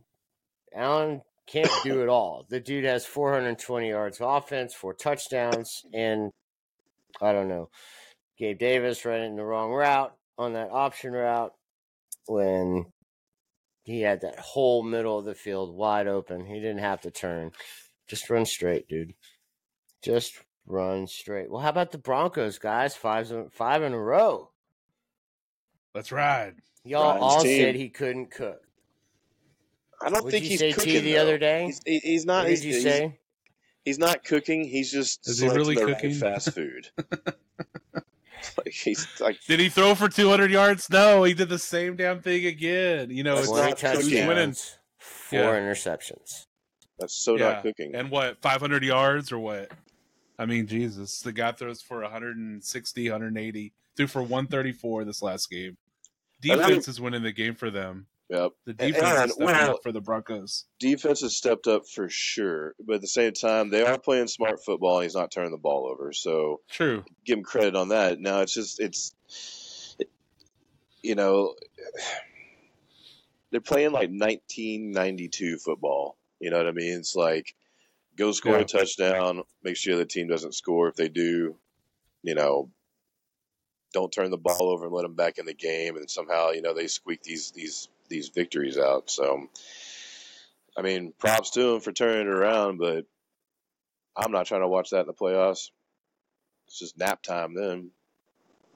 [0.74, 2.46] Allen can't do it all.
[2.48, 6.30] The dude has 420 yards of offense, four touchdowns, and
[7.20, 7.68] I don't know.
[8.38, 11.52] Gabe Davis running the wrong route on that option route
[12.26, 12.86] when
[13.82, 16.46] he had that whole middle of the field wide open.
[16.46, 17.52] He didn't have to turn.
[18.06, 19.14] Just run straight, dude.
[20.02, 20.34] Just
[20.66, 21.50] run straight.
[21.50, 22.94] Well, how about the Broncos, guys?
[22.96, 24.50] Five five in a row.
[25.94, 26.54] Let's ride.
[26.84, 27.60] Y'all Ryan's all team.
[27.60, 28.60] said he couldn't cook.
[30.00, 31.22] I don't What'd think you he's say, cooking T, the though.
[31.22, 31.66] other day?
[31.66, 32.42] He's, he- he's not.
[32.44, 33.18] What he's, did you he's- say?
[33.84, 34.62] He's not cooking.
[34.64, 36.14] He's just Is he really cooking?
[36.14, 36.88] fast food.
[38.58, 40.88] like he's like Did he throw for 200 yards?
[40.90, 43.10] No, he did the same damn thing again.
[43.10, 44.18] You know, That's it's not not Twenty cooking.
[44.18, 44.54] who's winning.
[44.98, 45.60] four Yeah.
[45.60, 46.46] interceptions.
[46.98, 47.52] that's so Yeah.
[47.54, 47.94] not cooking.
[47.94, 49.70] And what, 500 yards or what?
[50.38, 51.20] I mean, Jesus.
[51.20, 53.72] The guy throws for 160, 180.
[53.96, 55.76] Threw for 134 this last game.
[56.44, 58.06] And I- Defense is winning the game for them.
[58.32, 58.52] Yep.
[58.64, 60.64] The defense and, is stepping well- up for the Broncos.
[60.78, 64.64] Defense has stepped up for sure, but at the same time, they are playing smart
[64.64, 64.96] football.
[64.96, 67.04] and He's not turning the ball over, so True.
[67.26, 68.18] give him credit on that.
[68.20, 69.14] Now it's just it's,
[69.98, 70.08] it,
[71.02, 71.54] you know,
[73.50, 76.16] they're playing like 1992 football.
[76.40, 76.98] You know what I mean?
[76.98, 77.54] It's like
[78.16, 78.60] go score Yeah.
[78.62, 80.88] a touchdown, make sure the team doesn't score.
[80.88, 81.56] If they do,
[82.22, 82.70] you know,
[83.92, 85.96] don't turn the ball over and let them back in the game.
[85.96, 89.10] And somehow, you know, they squeak these these these victories out.
[89.10, 89.48] So,
[90.76, 93.06] I mean, props to them for turning it around, but
[94.16, 95.70] I'm not trying to watch that in the playoffs.
[96.68, 97.90] It's just nap time then.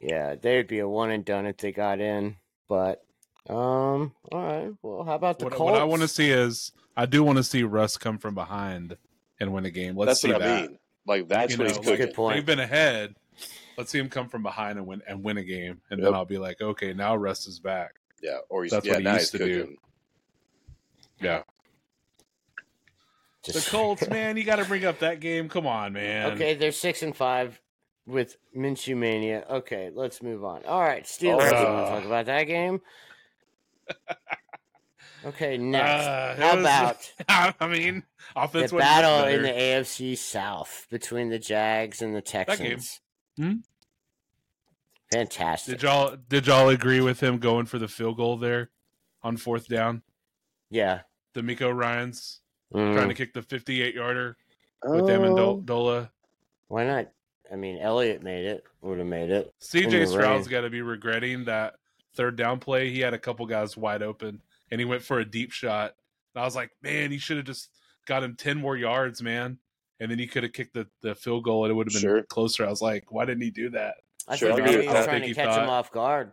[0.01, 2.37] Yeah, they'd be a one and done if they got in.
[2.69, 3.03] But
[3.49, 4.73] um, all right.
[4.83, 5.73] Well, how about the What, Colts?
[5.73, 8.97] what I want to see is, I do want to see Russ come from behind
[9.41, 9.97] and win a game.
[9.97, 10.69] Let's That's see what I that.
[10.69, 10.79] mean.
[11.07, 12.07] Like that's You what know, he's like, cooking.
[12.07, 12.37] Good point.
[12.37, 13.15] They've been ahead.
[13.79, 16.07] Let's see him come from behind and win and win a game, and Yep.
[16.09, 17.95] then I'll be like, okay, now Russ is back.
[18.23, 19.61] Yeah, or he's That's yeah, what he now used he's to do.
[19.61, 19.77] cooking.
[21.21, 21.43] Yeah,
[23.45, 25.49] the Colts, man, you got to bring up that game.
[25.49, 26.33] Come on, man.
[26.33, 27.61] Okay, they're six and five
[28.07, 29.45] with Minshew mania.
[29.49, 30.65] Okay, let's move on.
[30.67, 31.53] All right, Steelers.
[31.53, 31.61] Oh.
[31.61, 32.81] you want to talk about that game?
[35.25, 36.07] Okay, next.
[36.07, 36.61] Uh, it How was-
[37.27, 42.15] about I mean, the offense wasn't battle in the AFC South between the Jags and
[42.15, 42.45] the game.
[42.45, 43.01] Texans?
[43.37, 43.53] Hmm?
[45.13, 45.75] Fantastic.
[45.79, 48.71] Did y'all did y'all agree with him going for the field goal there
[49.23, 50.03] on fourth down?
[50.71, 51.01] yeah.
[51.35, 52.41] DeMeco Ryans
[52.75, 52.95] Mm.
[52.95, 54.37] trying to kick the 58 yarder
[54.83, 55.65] with Ammendola.
[55.65, 56.11] Dola.
[56.69, 57.09] Why not?
[57.53, 58.65] I mean, Elliott made it.
[58.81, 59.55] Would have made it.
[59.61, 61.75] CJ the Stroud's got to be regretting that
[62.17, 62.91] third down play.
[62.91, 64.41] He had a couple guys wide open,
[64.73, 65.95] and he went for a deep shot.
[66.35, 67.69] And I was like, man, he should have just
[68.07, 69.59] got him ten more yards, man.
[70.01, 72.01] And then he could have kicked the, the field goal, and it would have been
[72.03, 72.23] Sure.
[72.25, 72.67] closer.
[72.67, 73.95] I was like, why didn't he do that?
[74.29, 75.93] I Sure, think I agree maybe he was trying I to catch he him off
[75.93, 76.33] guard.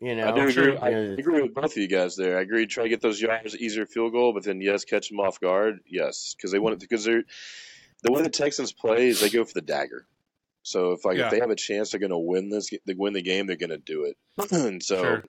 [0.00, 0.76] You know, I do agree.
[0.76, 2.38] I You agree with both of you guys there.
[2.38, 2.66] I agree.
[2.66, 5.80] Try to get those yards, easier field goal, but then yes, catch them off guard.
[5.86, 7.24] Yes, because they want it because they're
[8.02, 10.06] the way the Texans play is they go for the dagger.
[10.62, 11.26] So if like Yeah.
[11.26, 13.46] if they have a chance, they're going to win this, they win the game.
[13.46, 14.16] They're going to do it.
[14.52, 15.24] and so Sure.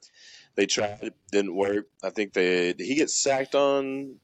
[0.56, 1.88] they tried, it didn't work.
[2.04, 4.18] I think they did he gets sacked on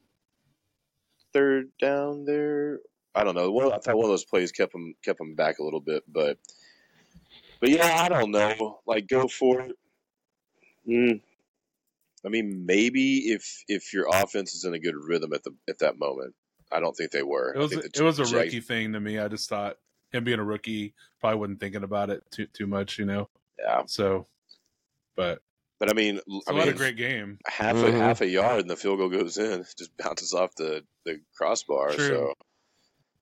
[1.32, 2.80] third down there.
[3.14, 3.50] I don't know.
[3.50, 6.04] Well, I thought one of those plays kept him kept him back a little bit,
[6.06, 6.38] but
[7.66, 8.80] but yeah, I don't know.
[8.86, 9.76] Like go for it.
[10.88, 11.20] Mm.
[12.24, 15.78] I mean, maybe if if your offense is in a good rhythm at the at
[15.80, 16.34] that moment,
[16.72, 17.52] I don't think they were.
[17.54, 19.18] It was I think it was a Jags- rookie thing to me.
[19.18, 19.76] I just thought
[20.12, 23.28] him being a rookie probably wasn't thinking about it too too much, you know.
[23.58, 24.26] Yeah, So,
[25.16, 25.40] but
[25.78, 27.38] but I mean, so I what mean, a great game.
[27.46, 30.84] half a half a yard and the field goal goes in, just bounces off the
[31.04, 31.90] the crossbar.
[31.92, 32.06] True.
[32.08, 32.34] So,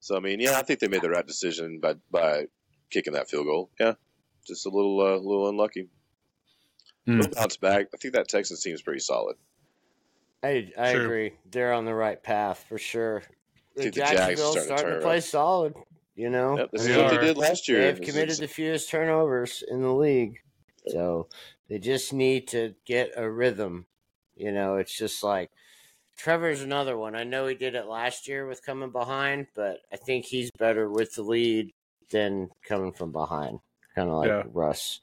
[0.00, 2.46] so I mean, yeah, I think they made the right decision by by
[2.90, 3.70] kicking that field goal.
[3.80, 3.94] Yeah,
[4.46, 5.88] just a little uh, little unlucky.
[7.06, 7.88] We'll bounce back.
[7.92, 9.36] I think that Texans team is pretty solid.
[10.42, 11.04] I I Sure.
[11.04, 11.32] agree.
[11.50, 13.22] They're on the right path for sure.
[13.76, 15.22] think the Jags are Jacksonville's starting to starting turn to play around.
[15.22, 15.74] solid.
[16.16, 17.80] You know, Yep, this they is what they did last year.
[17.92, 20.38] They've committed the fewest turnovers in the league,
[20.86, 21.28] so
[21.68, 23.86] they just need to get a rhythm.
[24.36, 25.50] You know, it's just like
[26.16, 27.16] Trevor's another one.
[27.16, 30.88] I know he did it last year with coming behind, but I think he's better
[30.88, 31.72] with the lead
[32.10, 33.58] than coming from behind.
[33.94, 34.42] Kind of like Yeah.
[34.52, 35.00] Russ.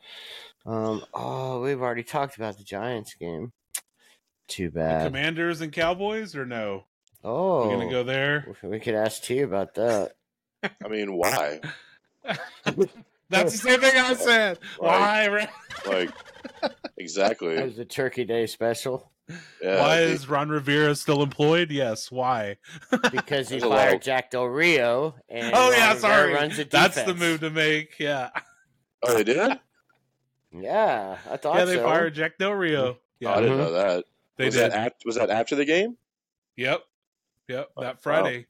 [0.65, 3.51] Um, oh, we've already talked about the Giants game.
[4.47, 5.06] Too The bad.
[5.08, 6.86] Commanders and Cowboys or no?
[7.23, 8.56] Oh, We're gonna go there.
[8.63, 10.13] We could ask T about that.
[10.63, 11.62] I mean, why?
[13.30, 14.60] That's the same thing I said.
[14.77, 15.47] Why?
[15.88, 16.12] Like,
[16.97, 17.56] exactly.
[17.56, 19.12] That was a Turkey Day special
[19.62, 21.71] Yeah, Why they- is Ron Rivera still employed?
[21.71, 22.12] Yes.
[22.12, 22.58] Why?
[23.12, 25.15] because he There's fired Jack Del Rio.
[25.30, 26.34] And oh Ron yeah, Rivera sorry.
[26.34, 27.97] Runs the That's the move to make.
[27.99, 28.30] Yeah.
[29.04, 29.60] Oh, they did?
[30.54, 31.84] Yeah, I thought Yeah, they so.
[31.86, 32.86] fired Jack Del Rio.
[32.86, 33.58] Oh, Yeah, I didn't Mhm.
[33.60, 34.06] know that.
[34.36, 34.72] they was did.
[34.74, 35.96] That ap- was that after the game?
[36.58, 36.84] Yep.
[37.48, 37.70] Yep.
[37.78, 38.48] Oh, That Friday.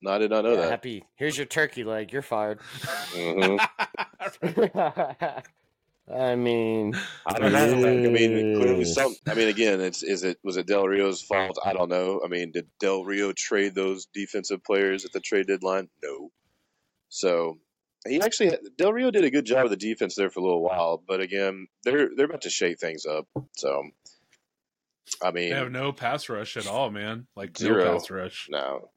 [0.00, 0.70] No, I did not know Yeah, that.
[0.70, 1.04] happy.
[1.16, 2.14] Here's your turkey leg.
[2.14, 2.60] You're fired.
[3.12, 3.58] Mhm.
[6.10, 6.94] I mean,
[7.26, 7.76] I don't know.
[7.76, 8.06] man.
[8.06, 8.94] I mean, clearly Yes.
[8.94, 9.14] some.
[9.26, 11.58] I mean, again, it's is it was it Del Rio's fault?
[11.62, 12.22] I don't know.
[12.24, 15.90] I mean, did Del Rio trade those defensive players at the trade deadline?
[16.02, 16.30] No.
[17.10, 17.58] So
[18.06, 20.62] he actually Del Rio did a good job of the defense there for a little
[20.62, 23.26] while, but again, they're they're about to shake things up.
[23.56, 23.82] So,
[25.22, 27.26] I mean, They have no pass rush at all, man.
[27.36, 27.84] Like Zero.
[27.84, 28.46] no pass rush.
[28.50, 28.90] no.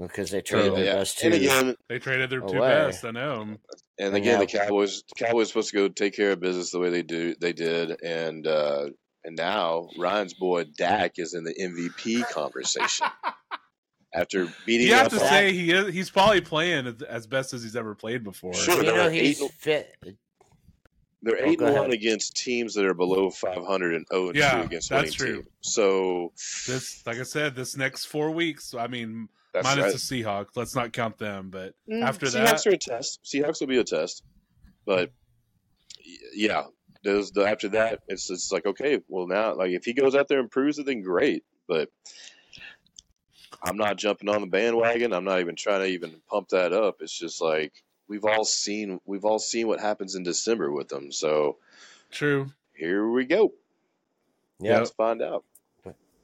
[0.00, 0.94] because they traded So, their Yeah.
[0.96, 1.38] best And two.
[1.40, 2.68] again, They traded their two Away.
[2.68, 3.04] best.
[3.04, 3.40] I know.
[3.42, 3.58] And
[3.98, 6.80] And again, the now- Cowboys, the Cowboys supposed to go take care of business the
[6.80, 8.88] way they do, they did, and uh,
[9.26, 13.06] and now Ryan's boy Dak is in the MVP conversation
[14.14, 15.92] after beating You have to say he is.
[15.92, 18.54] He's probably playing as- as best as he's ever played before.
[18.54, 18.76] Sure.
[18.76, 19.96] you they're know he's eight- fit.
[21.22, 24.58] they're Oh, eight and one against teams that are below 500 and 0 and Yeah,
[24.60, 25.42] 2 against that's winning true.
[25.42, 25.48] teams.
[25.62, 26.32] So
[26.66, 28.74] This, like I said, this next four weeks.
[28.74, 29.92] I mean, that's minus right.
[29.92, 30.48] the Seahawks.
[30.56, 31.48] Let's not count them.
[31.50, 33.20] But Mm, after Seahawks that, are a test.
[33.24, 34.22] Seahawks will be a test,
[34.84, 35.12] but
[36.34, 36.64] yeah,
[37.02, 40.28] there's the after that it's it's like okay, well now like if he goes out
[40.28, 41.44] there and proves it, then great.
[41.66, 41.88] But
[43.62, 45.12] I'm not jumping on the bandwagon.
[45.12, 46.96] I'm not even trying to even pump that up.
[47.00, 47.72] It's just like
[48.08, 51.12] we've all seen we've all seen what happens in December with them.
[51.12, 51.58] So
[52.10, 52.50] true.
[52.74, 53.52] here we go.
[54.60, 54.78] Yeah.
[54.78, 55.44] Let's find out.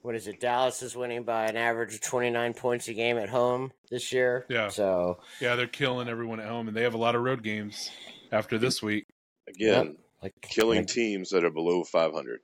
[0.02, 0.40] What is it?
[0.40, 4.46] Dallas is winning by an average of 29 points a game at home this year.
[4.48, 4.68] Yeah.
[4.68, 7.90] So Yeah, they're killing everyone at home, and they have a lot of road games
[8.32, 9.06] after this week.
[9.46, 12.40] Again, like killing like, teams that are below 500.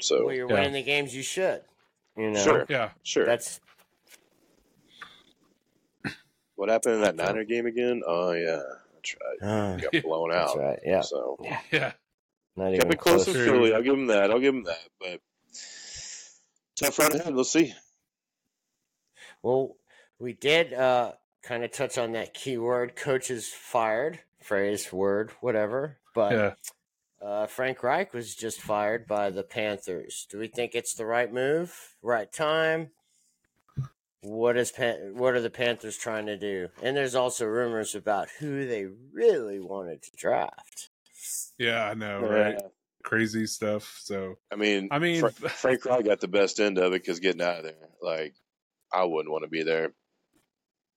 [0.00, 0.54] So well, you're Yeah.
[0.54, 1.60] winning the games you should.
[2.16, 2.66] You know, Sure.
[2.70, 3.26] Yeah, sure.
[3.26, 3.60] that's
[6.62, 8.02] What happened in that Niner game again?
[8.06, 8.62] Oh yeah,
[8.94, 9.48] that's right.
[9.48, 10.58] uh, We got blown that's out.
[10.60, 10.78] right.
[10.84, 11.36] Yeah, So
[11.72, 11.92] yeah.
[12.54, 13.24] not kept even it close close.
[13.24, 13.44] to True.
[13.46, 13.74] Philly.
[13.74, 14.30] I'll give them that.
[14.30, 14.78] I'll give them that.
[15.00, 15.20] But
[16.76, 17.34] tough run ahead.
[17.34, 17.74] Let's see.
[19.42, 19.74] Well,
[20.20, 25.98] we did uh, kind of touch on that keyword coaches fired phrase, word, whatever.
[26.14, 26.54] But Yeah.
[27.20, 30.28] uh, Frank Reich was just fired by the Panthers.
[30.30, 32.90] Do we think it's the right move, right time?
[34.22, 36.68] What is Pan- what are the Panthers trying to do?
[36.80, 40.90] And there's also rumors about who they really wanted to draft.
[41.58, 42.54] Yeah, I know, right?
[42.58, 42.68] Yeah.
[43.02, 43.98] Crazy stuff.
[44.00, 47.18] So I mean, I mean- Fra- Frank Reich got the best end of it because
[47.20, 48.34] getting out of there, like,
[48.92, 49.92] I wouldn't want to be there.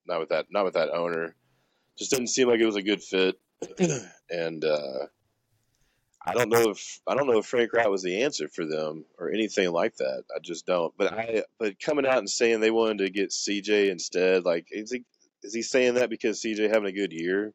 [0.06, 0.46] Not with that.
[0.52, 1.36] Not with that owner.
[1.98, 3.36] Just didn't seem like it was a good fit.
[4.30, 5.08] and uh,
[6.26, 9.06] I don't know if I don't know if Frank Reich was the answer for them
[9.20, 10.24] or anything like that.
[10.36, 10.94] I just don't.
[10.98, 14.92] But I but coming out and saying they wanted to get CJ instead, like, is
[14.92, 15.04] he
[15.44, 17.54] is he saying that because CJ having a good year?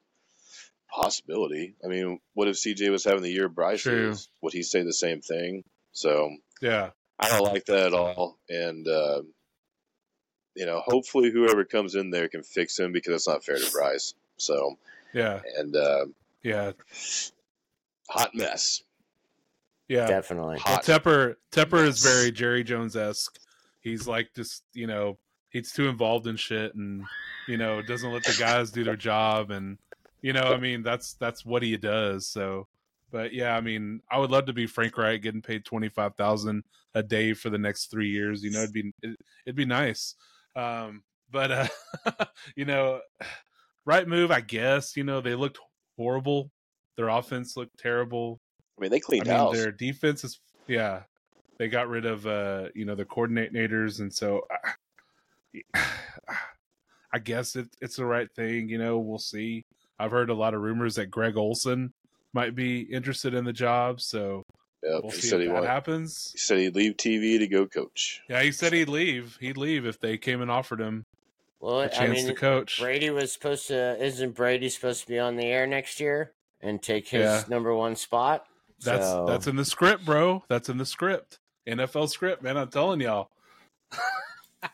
[0.89, 1.75] Possibility.
[1.85, 4.11] I mean, what if CJ was having the year Bryce True.
[4.11, 4.29] is?
[4.43, 5.65] Would he say the same thing?
[5.93, 6.31] So
[6.63, 8.39] yeah, I don't like that at all.
[8.49, 9.23] And uh,
[10.55, 13.71] you know, hopefully whoever comes in there can fix him because it's not fair to
[13.73, 14.15] Bryce.
[14.37, 14.79] So
[15.13, 16.07] yeah, and uh,
[16.43, 16.73] yeah,
[18.11, 18.83] hot mess.
[19.89, 20.07] yeah.
[20.07, 20.59] Definitely.
[20.67, 21.97] Well, Tepper Tepper Yes.
[21.97, 23.39] is very Jerry Jones esque.
[23.81, 25.19] He's like just you know
[25.51, 27.05] he's too involved in shit and
[27.49, 29.79] you know doesn't let the guys do their job and
[30.23, 32.29] you know I mean that's that's what he does.
[32.29, 32.67] So,
[33.11, 36.15] but yeah, I mean I would love to be Frank Reich getting paid twenty five
[36.17, 38.43] thousand a day for the next three years.
[38.43, 40.15] You know it'd be it, it'd be nice.
[40.57, 42.25] Um, but uh,
[42.57, 43.01] you know,
[43.85, 44.97] right move, I guess.
[44.97, 45.59] You know, they looked
[45.97, 46.51] horrible.
[47.01, 48.39] Their offense looked terrible.
[48.79, 49.57] I mean, they cleaned I mean, house.
[49.57, 51.05] their defense is yeah.
[51.59, 54.43] They got rid of uh, you know the coordinators, and so
[55.75, 55.81] uh,
[57.11, 58.69] I guess it, it's the right thing.
[58.69, 59.63] You know, we'll see.
[59.99, 61.93] I've heard a lot of rumors that Greg Olsen
[62.35, 64.43] might be interested in the job, so
[64.83, 65.01] Yep.
[65.03, 66.31] we'll he see said if he that wanted, happens.
[66.33, 68.21] he said he'd leave TV to go coach.
[68.29, 69.37] Yeah, he said he'd leave.
[69.41, 71.05] He'd leave if they came and offered him
[71.61, 72.79] Well, a I chance mean, to coach.
[72.81, 74.03] Brady was supposed to.
[74.03, 77.45] Isn't Brady supposed to be on the air next year and take his Yeah.
[77.49, 78.47] number one spot?
[78.83, 80.45] That's So- that's in the script, bro.
[80.49, 81.39] That's in the script.
[81.67, 82.57] NFL script, man.
[82.57, 83.31] I'm telling y'all.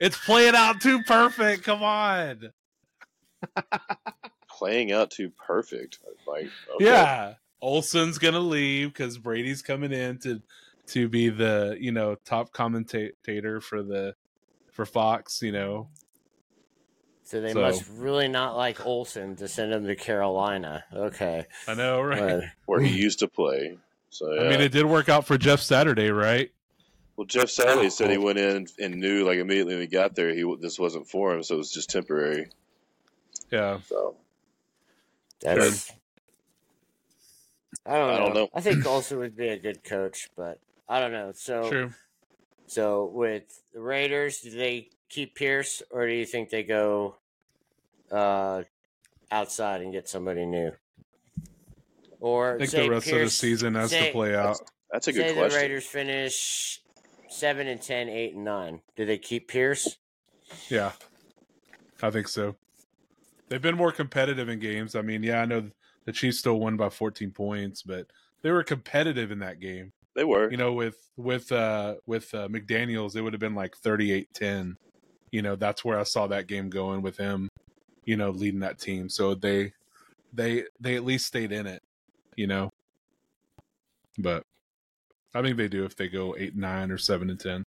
[0.00, 1.64] it's playing out too perfect.
[1.64, 2.52] Come on.
[4.48, 5.98] Playing out too perfect.
[6.26, 6.84] Like, okay.
[6.86, 7.34] Yeah.
[7.60, 10.40] Olsen's gonna leave because Brady's coming in to
[10.88, 14.14] to be the you know top commentator for the
[14.72, 15.42] for Fox.
[15.42, 15.88] You know,
[17.26, 20.84] So they So- must really not like Olsen to send him to Carolina.
[20.94, 22.20] Okay, I know, right?
[22.40, 23.76] But- where he used to play.
[24.10, 24.42] So yeah.
[24.42, 26.50] I mean, it did work out for Jeff Saturday, right?
[27.16, 28.10] well, Jeff Saturday said Oh.
[28.12, 31.34] he went in and knew like immediately when he got there, he this wasn't for
[31.34, 32.48] him, so it was just temporary.
[33.50, 33.80] Yeah.
[33.88, 34.16] So
[35.40, 35.90] that's.
[37.84, 38.14] I don't know.
[38.14, 38.48] I don't know.
[38.54, 41.32] I think Olsen would be a good coach, but I don't know.
[41.34, 41.90] So, True.
[42.66, 47.16] so with the Raiders, do they keep Pierce, or do you think they go
[48.10, 48.62] uh,
[49.30, 50.72] outside and get somebody new?
[52.20, 54.58] Or I think say the rest of the season has say- to play out.
[54.90, 55.56] that's a Say good the.
[55.56, 56.80] Raiders finish
[57.28, 58.80] seven and 10, 8 and nine.
[58.96, 59.98] Do they keep Pierce?
[60.68, 60.92] Yeah,
[62.02, 62.56] I think so.
[63.48, 64.94] They've been more competitive in games.
[64.94, 65.70] I mean, yeah, I know
[66.04, 68.06] the Chiefs still won by 14 points, but
[68.42, 69.92] they were competitive in that game.
[70.14, 70.50] They were.
[70.50, 74.76] You know, with with uh with uh, McDaniels, it would have been like 38-10.
[75.30, 77.48] You know, that's where I saw that game going with him.
[78.04, 79.08] You know, leading that team.
[79.08, 79.72] So they
[80.32, 81.82] they they at least stayed in it.
[82.36, 82.70] You know,
[84.18, 84.42] but
[85.34, 87.64] I think they do if they go eight nine or seven and ten.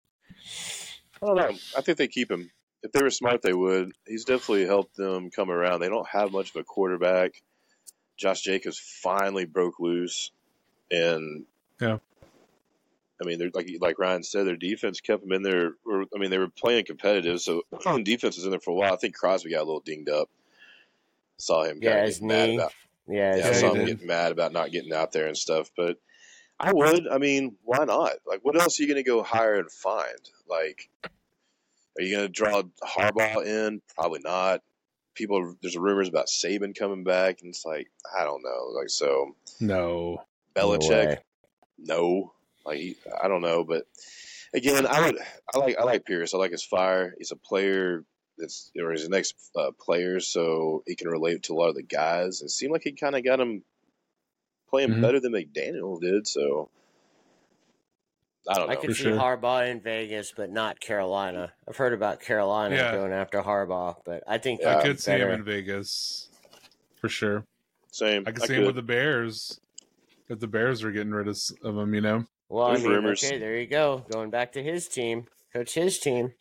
[1.21, 1.51] I don't know.
[1.77, 2.51] I think they keep him.
[2.83, 3.93] If they were smart, they would.
[4.05, 5.79] He's definitely helped them come around.
[5.79, 7.41] They don't have much of a quarterback.
[8.17, 10.31] Josh Jacobs finally broke loose,
[10.91, 11.45] and
[11.81, 11.97] Yeah.
[13.21, 15.73] I mean, they're like like Ryan said, their defense kept them in there.
[15.85, 17.63] Or, I mean, they were playing competitive, so
[18.03, 18.93] defense was in there for a while.
[18.93, 20.29] I think Crosby got a little dinged up.
[21.37, 22.73] Saw him Yeah, his get mad about
[23.07, 23.87] Yeah, yeah, Yeah, I saw him did.
[23.87, 25.69] getting mad about not getting out there and stuff.
[25.75, 25.97] But
[26.59, 27.07] I would.
[27.07, 28.13] I mean, why not?
[28.25, 30.29] Like, what else are you going to go hire and find?
[30.49, 33.81] Like, are you going to draw Harbaugh in?
[33.95, 34.61] Probably not.
[35.15, 38.73] People, there's rumors about Saban coming back, and it's like I don't know.
[38.77, 40.23] Like, so No.
[40.55, 41.17] Belichick, way.
[41.77, 42.31] no.
[42.65, 43.85] Like, he, I don't know, but
[44.53, 45.17] again, I would.
[45.53, 45.77] I like.
[45.77, 46.33] I like Pierce.
[46.33, 47.13] I like his fire.
[47.17, 48.03] He's a player.
[48.37, 51.75] That's or he's the next uh, player, so he can relate to a lot of
[51.75, 52.41] the guys.
[52.41, 53.63] It seemed like he kind of got him
[54.69, 55.01] playing Mhm.
[55.01, 56.27] better than McDaniel did.
[56.27, 56.69] So
[58.49, 58.73] I don't know.
[58.73, 59.17] I could For see sure.
[59.17, 61.53] Harbaugh in Vegas, but not Carolina.
[61.67, 62.91] I've heard about Carolina Yeah.
[62.91, 64.79] going after Harbaugh, but I think Yeah.
[64.79, 66.29] I could be see him in Vegas
[66.99, 67.45] for sure.
[67.91, 68.23] Same.
[68.27, 69.59] I could see him with the Bears
[70.27, 71.93] if the Bears were getting rid of, of him.
[71.93, 73.23] You know, Well, I There's mean, rumors.
[73.23, 74.05] okay, there you go.
[74.09, 76.33] Going back to his team, coach his team.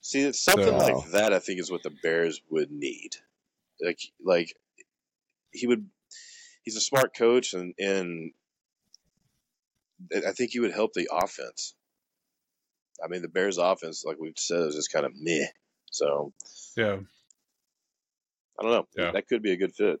[0.00, 1.32] See, it's something So- like that.
[1.32, 3.16] I think is what the Bears would need.
[3.80, 4.56] Like, like
[5.52, 5.88] he would.
[6.62, 8.32] He's a smart coach, and and
[10.26, 11.74] I think he would help the offense.
[13.02, 15.46] I mean, the Bears' offense, like we've said, is just kind of meh.
[15.90, 16.32] So
[16.76, 16.98] yeah,
[18.58, 18.86] I don't know.
[18.96, 19.12] Yeah.
[19.12, 20.00] That could be a good fit,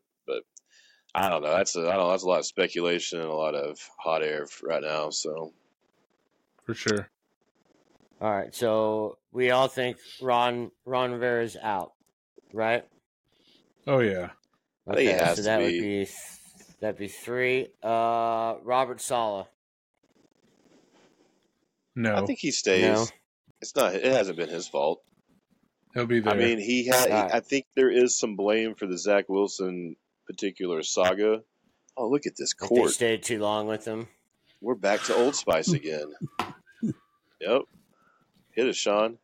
[1.18, 1.50] I don't know.
[1.50, 2.10] That's a, I don't know.
[2.10, 5.10] That's a lot of speculation and a lot of hot air right now.
[5.10, 5.52] So
[6.64, 7.08] for sure.
[8.20, 11.92] All right, so we all think Ron Ron Rivera's out,
[12.52, 12.84] right?
[13.86, 14.30] Oh yeah,
[14.88, 16.04] I think has so to that would be.
[16.04, 16.10] be
[16.80, 17.68] that'd be three.
[17.82, 19.46] Uh, Robert Saleh.
[21.94, 22.82] no, I think he stays.
[22.82, 23.06] No.
[23.60, 23.94] It's not.
[23.94, 25.02] It hasn't been his fault.
[25.94, 26.32] he'll be there.
[26.32, 27.10] I mean, he had.
[27.10, 27.34] Alright.
[27.34, 29.96] I think there is some blame for the Zach Wilson
[30.28, 31.42] particular saga.
[31.96, 32.90] Oh, look at this If they court.
[32.92, 34.06] stayed too long with them.
[34.60, 36.12] We're back to Old Spice again.
[37.40, 37.62] yep.
[38.52, 39.18] Hit it, Sean.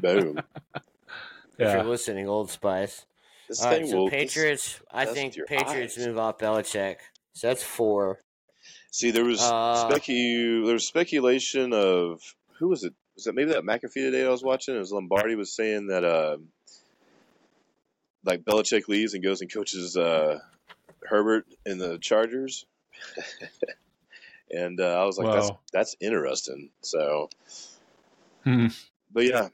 [0.00, 0.38] Boom.
[1.58, 3.06] If you're listening, Old Spice.
[3.48, 4.10] This All right, thing so will.
[4.10, 4.80] Patriots.
[4.90, 6.06] I think Patriots eyes.
[6.06, 6.96] move off Belichick.
[7.34, 8.20] So that's four.
[8.90, 10.64] See, there was Uh, specu.
[10.64, 12.20] There was speculation of
[12.58, 12.94] who was it?
[13.16, 14.74] Was that maybe that McAfee today I was watching?
[14.74, 16.38] It was Lombardi was saying that uh,
[18.24, 20.40] like Belichick leaves and goes and coaches uh,
[21.04, 22.66] Herbert in the Chargers.
[24.50, 25.60] and uh, I was like, that's Well.
[25.72, 26.70] that's interesting.
[26.82, 27.30] So,
[28.42, 28.66] Hmm.
[29.12, 29.48] but yeah,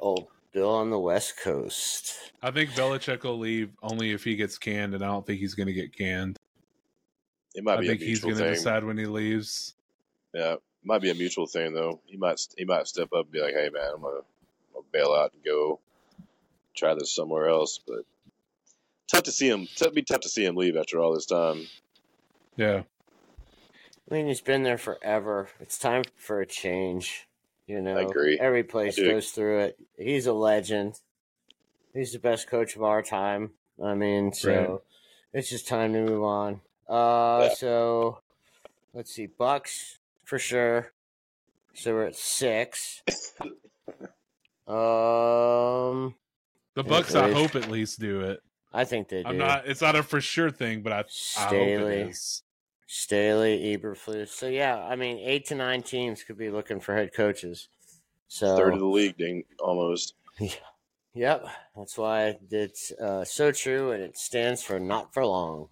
[0.00, 2.14] Oh, Bill on the West Coast.
[2.42, 5.54] I think Belichick will leave only if he gets canned, and I don't think he's
[5.54, 6.36] going to get canned.
[7.54, 9.74] it might I be think a he's going to decide when he leaves.
[10.34, 12.00] Yeah, might be a mutual thing though.
[12.06, 14.86] He might he might step up and be like, "Hey man, I'm gonna, I'm gonna
[14.92, 15.80] bail out and go
[16.76, 18.04] try this somewhere else." But
[19.08, 19.68] tough to see him.
[19.80, 21.66] It'd be tough to see him leave after all this time.
[22.56, 22.82] Yeah,
[24.10, 25.48] I mean, he's been there forever.
[25.60, 27.28] It's time for a change.
[27.66, 28.38] You know, agree.
[28.38, 29.78] Every place I goes through it.
[29.96, 31.00] He's a legend.
[31.94, 33.52] He's the best coach of our time.
[33.82, 34.80] I mean, so Right.
[35.32, 36.60] it's just time to move on.
[36.88, 37.54] Uh, Yeah.
[37.54, 38.20] so
[38.92, 39.98] let's see, Bucks
[40.32, 40.90] for sure.
[41.74, 43.02] So we're at six.
[44.66, 46.14] Um,
[46.74, 47.14] the Bucks.
[47.14, 48.40] I hope at least do it.
[48.72, 49.28] I think they do.
[49.28, 49.66] I'm not.
[49.66, 51.96] It's not a for sure thing, but I, I hope Staley.
[51.96, 52.42] it is.
[52.86, 54.28] Staley, Eberflus.
[54.28, 57.68] So yeah, I mean, eight to nine teams could be looking for head coaches.
[58.28, 60.14] So Third of the league, ding, almost.
[61.14, 61.44] Yep,
[61.76, 65.68] that's why it's uh, so true, and it stands for not for long.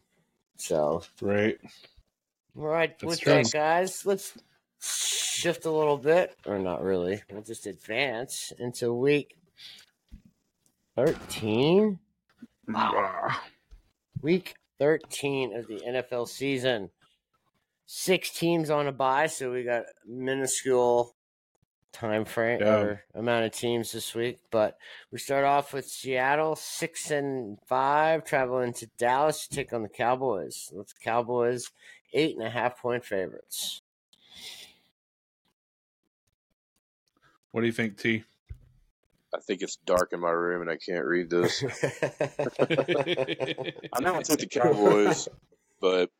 [0.58, 1.56] So, Right.
[2.54, 3.32] all right, That's with true.
[3.44, 4.36] that, guys, let's
[4.80, 7.22] shift a little bit, or not really.
[7.30, 9.36] We'll just advance into week
[10.96, 11.98] thirteen.
[12.68, 13.28] Wow.
[14.22, 16.90] Week thirteen of the NFL season.
[17.86, 21.14] Six teams on a bye, so we got minuscule
[21.92, 22.76] time frame Yeah.
[22.76, 24.38] or amount of teams this week.
[24.52, 24.76] But
[25.10, 29.88] we start off with Seattle, six and five, traveling to Dallas to take on the
[29.88, 30.70] Cowboys.
[30.72, 31.70] Let's Cowboys
[32.12, 33.79] eight and a half point favorites.
[37.53, 38.24] What do you think, T?
[39.34, 41.62] I think it's dark in my room and I can't read this.
[43.92, 45.28] I know I took the Cowboys,
[45.80, 46.11] but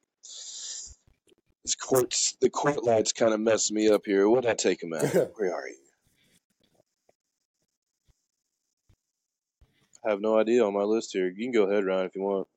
[1.65, 4.29] this court's the court lights kind of messed me up here.
[4.29, 5.13] What did I take him at?
[5.37, 5.77] Where are you?
[10.07, 11.29] I have no idea on my list here.
[11.29, 12.49] You can go ahead, Ryan, if you want.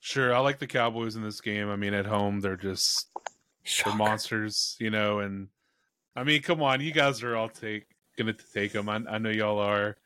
[0.00, 1.68] Sure, I like the Cowboys in this game.
[1.68, 3.08] I mean, at home they're just
[3.84, 5.20] they're monsters, you know.
[5.20, 5.48] And
[6.14, 7.86] I mean, come on, you guys are all take
[8.18, 8.88] gonna take them.
[8.88, 9.96] I, I know y'all are.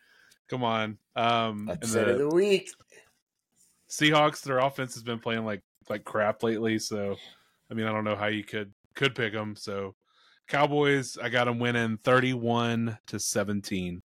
[0.49, 2.71] Come on, um, and Upset of the the week.
[3.91, 6.79] Seahawks, their offense has been playing like like crap lately.
[6.79, 7.17] So,
[7.71, 9.57] I mean, I don't know how you could could pick them.
[9.57, 9.95] So,
[10.49, 14.03] Cowboys, I got them winning thirty-one to seventeen.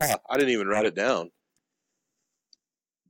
[0.00, 1.30] I didn't even write it down.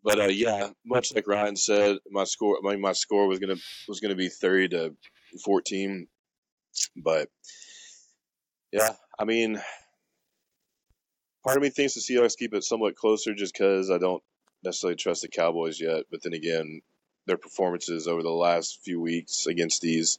[0.04, 3.56] But uh, yeah, much like Ryan said, my score, my, my score was gonna
[3.88, 4.94] was gonna be thirty to
[5.44, 6.06] fourteen.
[6.96, 7.28] But
[8.72, 9.60] yeah, I mean,
[11.44, 14.22] part of me thinks the Seahawks keep it somewhat closer just because I don't
[14.64, 16.04] necessarily trust the Cowboys yet.
[16.10, 16.80] But then again,
[17.26, 20.18] their performances over the last few weeks against these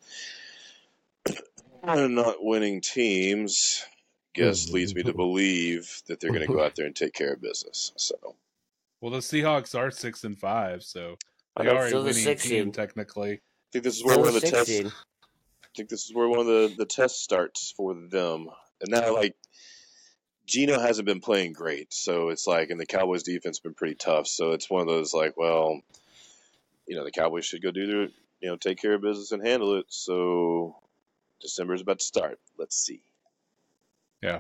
[1.84, 3.86] not winning teams,
[4.34, 4.76] guess mm-hmm.
[4.76, 7.42] leads me to believe that they're going to go out there and take care of
[7.42, 7.92] business.
[7.98, 8.36] So
[9.02, 11.18] Well, the Seahawks are six and five, so
[11.56, 13.34] I they are a winning sixth team technically.
[13.34, 13.40] I
[13.72, 15.04] think this is where Still one of the six tests.
[15.74, 15.86] Seed.
[15.86, 18.50] I think this is where one of the the tests starts for them.
[18.82, 19.36] And now, like
[20.46, 24.28] Geno hasn't been playing great, so it's like, and the Cowboys' defense been pretty tough.
[24.28, 25.82] So it's one of those like, well,
[26.88, 28.02] you know, the Cowboys should go do their,
[28.42, 29.86] you know, take care of business and handle it.
[29.90, 30.76] So
[31.42, 32.40] December is about to start.
[32.58, 33.02] Let's see.
[34.22, 34.40] Yeah.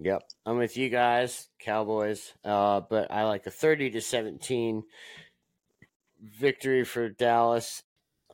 [0.00, 2.32] Yep, I'm with you guys, Cowboys.
[2.44, 4.82] Uh, but I like a 30 to 17
[6.20, 7.82] victory for Dallas.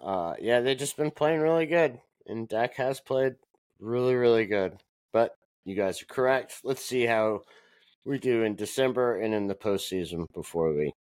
[0.02, 3.34] Uh, yeah, they've just been playing really good, and Dak has played
[3.78, 4.78] really, really good.
[5.12, 6.60] But you guys are correct.
[6.64, 7.42] Let's see how
[8.04, 10.92] we do in December and in the postseason before we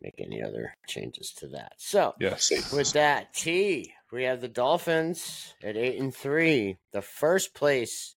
[0.00, 1.72] make any other changes to that.
[1.76, 2.50] So, Yes.
[2.72, 8.16] with that, T, we have the Dolphins at eight and three, the first place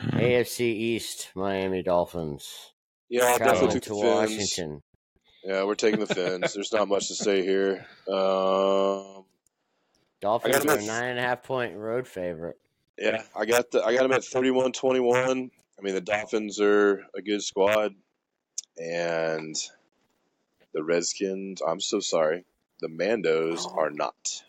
[0.00, 2.72] AFC East Miami Dolphins
[3.08, 4.82] Yeah, I'll traveling definitely to took the Fins.
[5.44, 6.54] Yeah, we're taking the Fins.
[6.54, 7.86] There's not much to say here.
[8.08, 9.24] Um,
[10.24, 12.56] Dolphins are a nine and a half point road favorite.
[12.98, 15.50] Yeah, I got the I got them at 31-21.
[15.78, 17.94] I mean, the Dolphins are a good squad,
[18.78, 19.54] and
[20.72, 21.60] the Redskins.
[21.60, 22.46] I'm so sorry,
[22.80, 24.42] the Mandos are not.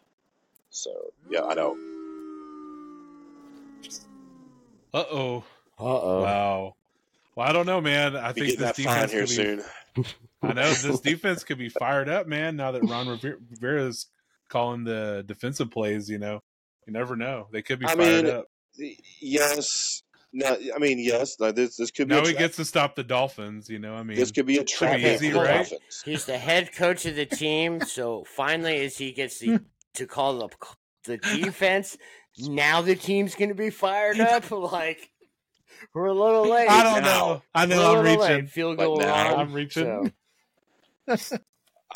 [0.70, 0.92] So
[1.30, 1.76] yeah, I know.
[4.94, 5.38] Uh oh.
[5.78, 6.22] Uh oh.
[6.24, 6.76] Wow.
[7.36, 8.16] Well, I don't know, man.
[8.16, 9.36] I Be think this that defense here could be.
[9.36, 9.64] soon.
[10.42, 12.56] I know this defense could be fired up, man.
[12.56, 14.06] Now that Ron Rivera- Rivera's
[14.50, 16.42] calling the defensive plays, you know,
[16.88, 17.48] you never know.
[17.52, 18.46] They could be I fired mean, up.
[19.22, 21.40] Yes, no, I mean yes.
[21.40, 23.70] like, This this could be Now a he tra- gets to stop the Dolphins.
[23.70, 25.56] You know, I mean, this could be a trap easy, right?
[25.70, 26.02] Dolphins.
[26.04, 29.62] He's the head coach of the team, so finally, as he gets the
[29.96, 30.50] to call the
[31.06, 31.98] the defense.
[32.38, 34.44] now the team's going to be fired up.
[34.52, 35.10] Like
[35.94, 36.70] we're a little late.
[36.70, 37.08] I don't now.
[37.08, 37.42] know.
[37.54, 38.20] I We're know a I'm reaching.
[38.20, 38.50] late.
[38.50, 40.12] Field goal now I'm reaching.
[41.18, 41.38] so-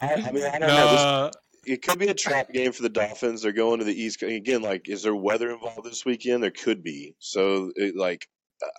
[0.01, 0.91] I, I mean, I don't know.
[0.91, 1.31] This, Uh,
[1.69, 3.43] it could be a trap game for the Dolphins.
[3.43, 4.19] They're going to the East.
[4.19, 4.33] Coast.
[4.33, 6.43] Again, like, is there weather involved this weekend?
[6.43, 7.15] There could be.
[7.19, 8.27] So, it, like,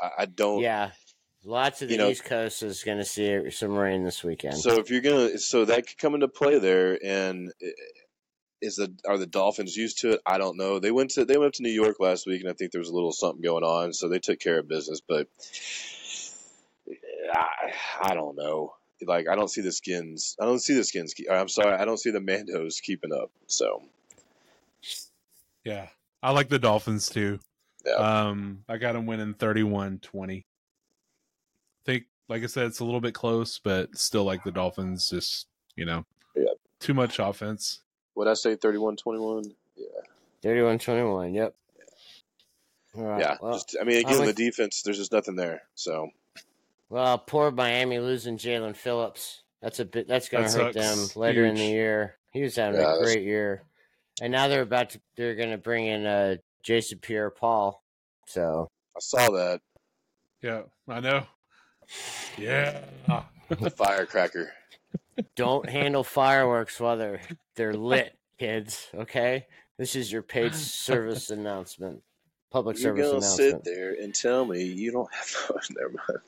[0.03, 0.61] I, I don't.
[0.61, 0.91] yeah,
[1.45, 4.57] lots of the You know- East Coast is going to see some rain this weekend.
[4.59, 7.53] So if you're gonna, so that could come into play there, and
[8.61, 10.21] is the are the Dolphins used to it?
[10.27, 10.81] I don't know.
[10.81, 12.81] They went to they went up to New York last week, and I think there
[12.81, 15.01] was a little something going on, so they took care of business.
[15.01, 15.29] But
[17.33, 17.73] I,
[18.03, 18.75] I don't know.
[19.07, 20.37] Like I don't see the skins.
[20.41, 21.15] I don't see the skins.
[21.15, 21.75] keep- I'm sorry.
[21.75, 23.31] I don't see the Mandos keeping up.
[23.47, 23.83] So
[25.65, 25.89] yeah,
[26.23, 27.39] I like the Dolphins too.
[27.85, 27.93] Yeah.
[27.95, 30.39] Um, I got them winning 31-20.
[30.39, 30.45] I
[31.87, 35.09] Think, like I said, it's a little bit close, but still like the Dolphins.
[35.11, 35.47] Just
[35.77, 36.05] you know,
[36.37, 36.51] Yeah.
[36.79, 37.81] too much offense.
[38.17, 39.55] Would I say, 31-21?
[39.77, 39.87] Yeah,
[40.43, 41.55] 31-21, Yep.
[42.97, 43.21] All right.
[43.21, 43.37] yeah.
[43.41, 44.83] Well, just, I mean, I'm again, the defense.
[44.83, 45.63] There's just nothing there.
[45.75, 46.11] So
[46.91, 49.43] well, poor Miami losing Jaelan Phillips.
[49.63, 50.07] That's a bit.
[50.09, 51.17] That's going to That hurt them sucks.
[51.17, 52.17] later in the year.
[52.33, 53.63] He was having Yeah, a great year,
[54.21, 55.01] and now they're about to.
[55.17, 57.83] They're going to bring in uh, Jason Pierre-Paul.
[58.27, 59.61] So I saw that
[60.43, 61.27] Yeah, I know.
[62.39, 62.81] Yeah.
[63.49, 64.53] The firecracker.
[65.35, 67.21] don't handle fireworks while they're
[67.57, 68.87] they're lit, kids.
[68.95, 72.03] Okay, this is your paid service announcement,
[72.53, 75.35] public You're service gonna sit there and tell me you don't have.
[75.77, 76.21] Never mind.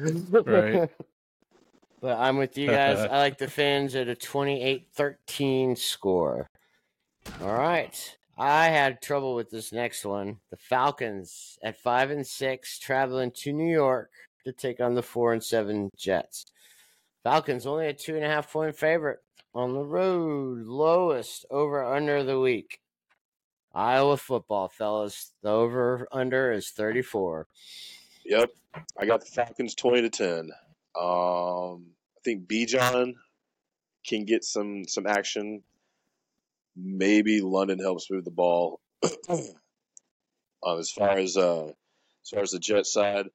[0.00, 0.88] Right.
[2.02, 2.98] But I'm with you guys.
[3.10, 6.48] I like the Fins at a 28-13 score.
[7.42, 8.16] All right.
[8.38, 10.38] I had trouble with this next one.
[10.50, 14.10] The Falcons at five and six, traveling to New York
[14.44, 16.46] to take on the four and seven Jets.
[17.22, 19.18] Falcons only a two and a half point favorite
[19.54, 20.66] on the road.
[20.66, 22.80] Lowest over under of the week.
[23.74, 25.32] Iowa football, fellas.
[25.42, 27.46] The over under is 34.
[28.24, 28.50] Yep,
[28.98, 30.50] I got the Falcons twenty to ten.
[30.98, 33.14] Um, I think Bijan
[34.06, 35.62] can get some some action.
[36.76, 38.80] Maybe London helps move the ball.
[39.28, 43.26] um, as far as uh, as far as the Jet side,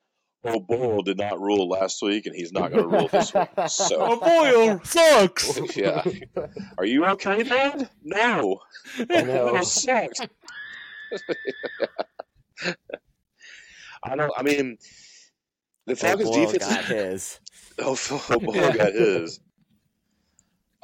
[0.45, 3.49] O'Boyle did not rule last week, and he's not going to rule this week.
[3.67, 5.59] So, oh sucks.
[5.75, 6.03] yeah,
[6.77, 7.89] are you okay, Dad?
[8.03, 8.59] No,
[9.09, 9.61] I know.
[9.61, 10.21] Sucks.
[14.06, 14.32] I don't.
[14.38, 14.78] I mean,
[15.86, 16.76] the Falcons Boyle defense.
[16.76, 17.39] got his.
[17.80, 17.97] Oh,
[18.30, 19.39] oh boy, got his.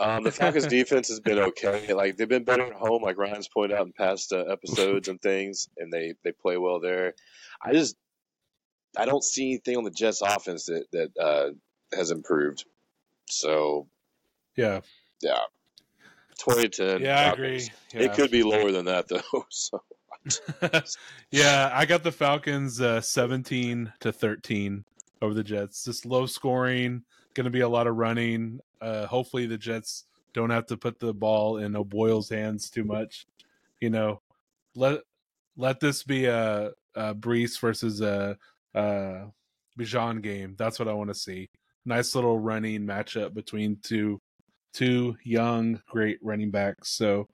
[0.01, 1.93] Um, the Falcons' defense has been okay.
[1.93, 5.21] Like they've been better at home, like Ryan's pointed out in past uh, episodes and
[5.21, 7.13] things, and they they play well there.
[7.63, 7.95] I just
[8.97, 11.49] I don't see anything on the Jets' offense that that uh,
[11.95, 12.65] has improved.
[13.29, 13.87] So
[14.55, 14.81] Yeah,
[15.21, 15.41] yeah,
[16.39, 17.69] twenty to yeah, I agree.
[17.93, 18.01] Yeah.
[18.01, 19.45] It could be lower than that though.
[19.49, 19.83] So
[21.31, 24.85] yeah, I got the Falcons uh, 17 to 13
[25.21, 25.83] over the Jets.
[25.83, 27.03] Just low scoring,
[27.33, 28.59] going to be a lot of running.
[28.79, 33.25] Uh, hopefully, the Jets don't have to put the ball in O'Boyle's hands too much.
[33.79, 34.21] You know,
[34.75, 35.01] let
[35.57, 38.37] let this be a, a Breece versus a,
[38.73, 39.25] a
[39.77, 40.55] Bijan game.
[40.57, 41.49] That's what I want to see.
[41.85, 44.21] Nice little running matchup between two
[44.73, 46.89] two young, great running backs.
[46.89, 47.27] So,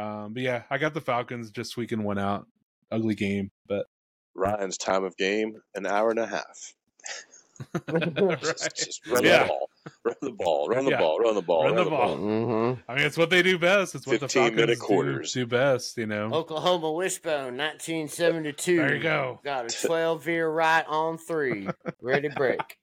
[0.00, 2.46] um, but yeah, I got the Falcons just squeaking one out.
[2.90, 3.86] Ugly game, but
[4.34, 6.74] Ryan's time of game an hour and a half.
[7.88, 8.40] Right.
[8.40, 9.42] Just, just run Yeah.
[9.44, 9.68] the ball,
[10.04, 10.98] run the ball, run the Yeah.
[10.98, 12.16] ball, run the ball, Run the ball.
[12.16, 13.94] hmm I mean, it's what they do best.
[13.94, 14.78] It's what the 15 Falcons minute
[15.34, 16.30] do- Do, best, you know.
[16.32, 18.76] Oklahoma Wishbone, 1972.
[18.76, 19.40] There you go.
[19.44, 21.68] Got a twelve year right on three.
[22.00, 22.78] Ready to break.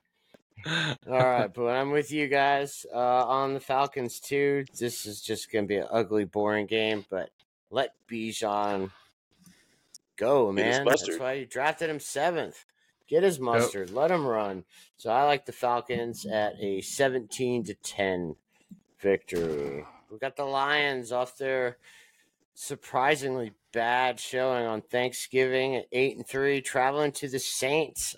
[0.65, 4.65] All right, but I'm with you guys uh, on the Falcons too.
[4.77, 7.29] This is just going to be an ugly, boring game, but
[7.69, 8.91] let Bijan
[10.17, 10.85] go, Get his man.
[10.85, 12.65] That's why you drafted him seventh.
[13.07, 13.91] Get his mustard.
[13.91, 14.65] Let him run.
[14.97, 18.35] So I like the Falcons at a 17 to 10
[18.99, 19.85] victory.
[20.11, 21.77] We got the Lions off their
[22.53, 28.15] surprisingly bad showing on Thanksgiving at eight and three, traveling to the Saints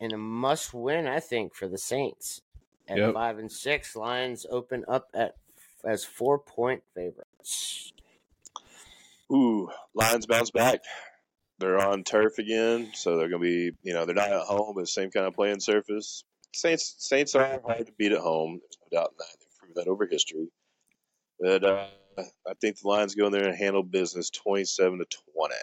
[0.00, 2.42] in a must win, I think, for the Saints.
[2.88, 3.14] At Yep.
[3.14, 5.36] five and six, Lions open up at
[5.84, 7.92] as four point favorites.
[9.32, 10.80] Ooh, Lions bounce back.
[11.58, 14.74] They're on turf again, so they're going to be, you know, they're not at home,
[14.76, 16.24] but same kind of playing surface.
[16.52, 18.60] Saints Saints are hard to beat at home.
[18.60, 19.36] There's no doubt in that.
[19.38, 20.48] They've proved that over history.
[21.38, 21.86] But uh,
[22.18, 25.04] I think the Lions go in there and handle business 27 to
[25.36, 25.54] 20.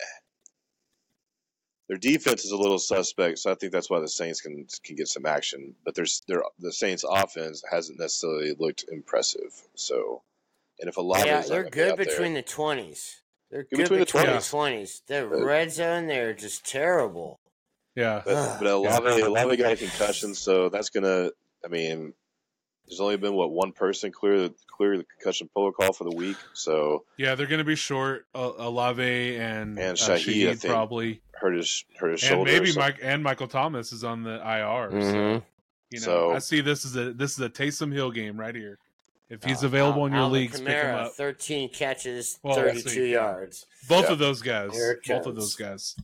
[1.88, 4.95] Their defense is a little suspect, so I think that's why the Saints can can
[4.95, 5.75] get some action.
[5.85, 9.53] But there's their the Saints offense hasn't necessarily looked impressive.
[9.75, 10.21] So
[10.79, 13.21] And if a lot Yeah, of they're good between the twenties.
[13.49, 15.01] They're good, between, between the twenties.
[15.07, 17.39] The red zone, they're just terrible.
[17.95, 21.31] Yeah, but, but Olave, Olave got a lot of got concussions, so that's gonna.
[21.65, 22.13] I mean,
[22.88, 26.15] there's only been what one person clear the clear the concussion protocol call for the
[26.15, 26.38] week.
[26.53, 28.25] So yeah, they're going to be short.
[28.33, 29.03] Uh, Olave
[29.38, 32.51] and and Shaheed, uh, Shaheed probably hurt his hurt his and shoulder.
[32.51, 34.91] maybe Mike and Michael Thomas is on the IR.
[34.91, 35.01] Mm-hmm.
[35.01, 35.43] So
[35.89, 38.55] you know, so, I see this is a this is a Taysom Hill game right
[38.55, 38.79] here.
[39.29, 41.11] If he's uh, available in your Alvin leagues, Kamara, pick him up.
[41.13, 43.65] Thirteen catches, well, thirty-two yards.
[43.89, 44.11] Both yep.
[44.11, 44.71] of those guys.
[45.05, 45.95] Both of those guys.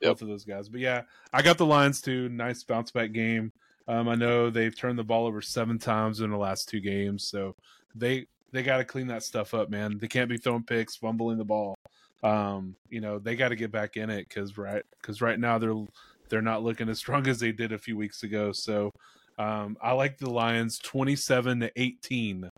[0.00, 0.10] Yep.
[0.10, 0.68] Both of those guys.
[0.68, 2.28] But yeah, I got the Lions too.
[2.28, 3.52] Nice bounce back game.
[3.88, 7.26] Um, I know they've turned the ball over seven times in the last two games,
[7.26, 7.56] so
[7.94, 9.98] they they got to clean that stuff up, man.
[9.98, 11.74] They can't be throwing picks, fumbling the ball.
[12.22, 15.58] Um, you know, they got to get back in it because right because right now
[15.58, 15.74] they're
[16.28, 18.52] they're not looking as strong as they did a few weeks ago.
[18.52, 18.92] So
[19.38, 22.50] um, I like the Lions twenty seven to eighteen.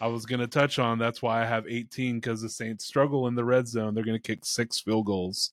[0.00, 3.28] I was going to touch on that's why I have 18 because the Saints struggle
[3.28, 3.94] in the red zone.
[3.94, 5.52] They're going to kick six field goals.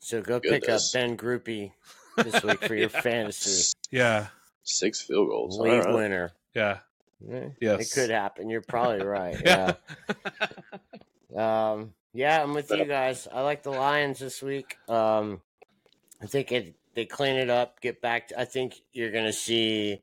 [0.00, 0.60] So go Goodness.
[0.60, 1.70] pick up Ben Grupe
[2.16, 3.74] this week for your fantasy.
[3.90, 4.28] Yeah.
[4.62, 5.58] Six field goals.
[5.58, 5.94] League right.
[5.94, 6.32] winner.
[6.54, 6.78] Yeah.
[7.26, 7.48] yeah.
[7.60, 7.80] Yes.
[7.80, 8.50] It could happen.
[8.50, 9.40] You're probably right.
[9.44, 9.74] yeah.
[11.36, 13.28] um, yeah, I'm with you guys.
[13.30, 14.78] I like the Lions this week.
[14.88, 15.42] Um,
[16.22, 18.28] I think it, they clean it up, get back.
[18.28, 20.00] To, I think you're going to see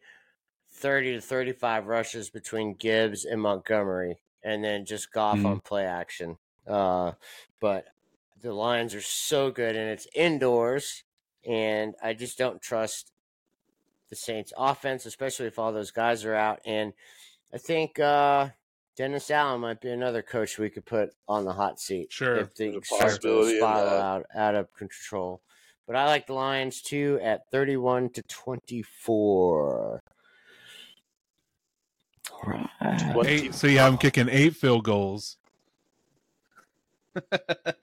[0.74, 5.46] 30 to 35 rushes between Gibbs and Montgomery, and then just Goff mm-hmm.
[5.48, 6.38] on play action.
[6.68, 7.14] Uh,
[7.60, 7.86] but
[8.42, 11.04] the Lions are so good, and it's indoors
[11.46, 13.12] and I just don't trust
[14.10, 16.60] the Saints offense, especially if all those guys are out.
[16.66, 16.94] And
[17.54, 18.50] I think uh,
[18.96, 22.12] Dennis Allen might be another coach we could put on the hot seat.
[22.12, 22.38] Sure.
[22.38, 25.42] If they start to spiral out, out of control.
[25.86, 30.02] But I like the Lions too at 31 to 24.
[32.46, 32.70] Right.
[33.26, 35.38] Eight, so yeah, I'm kicking eight field goals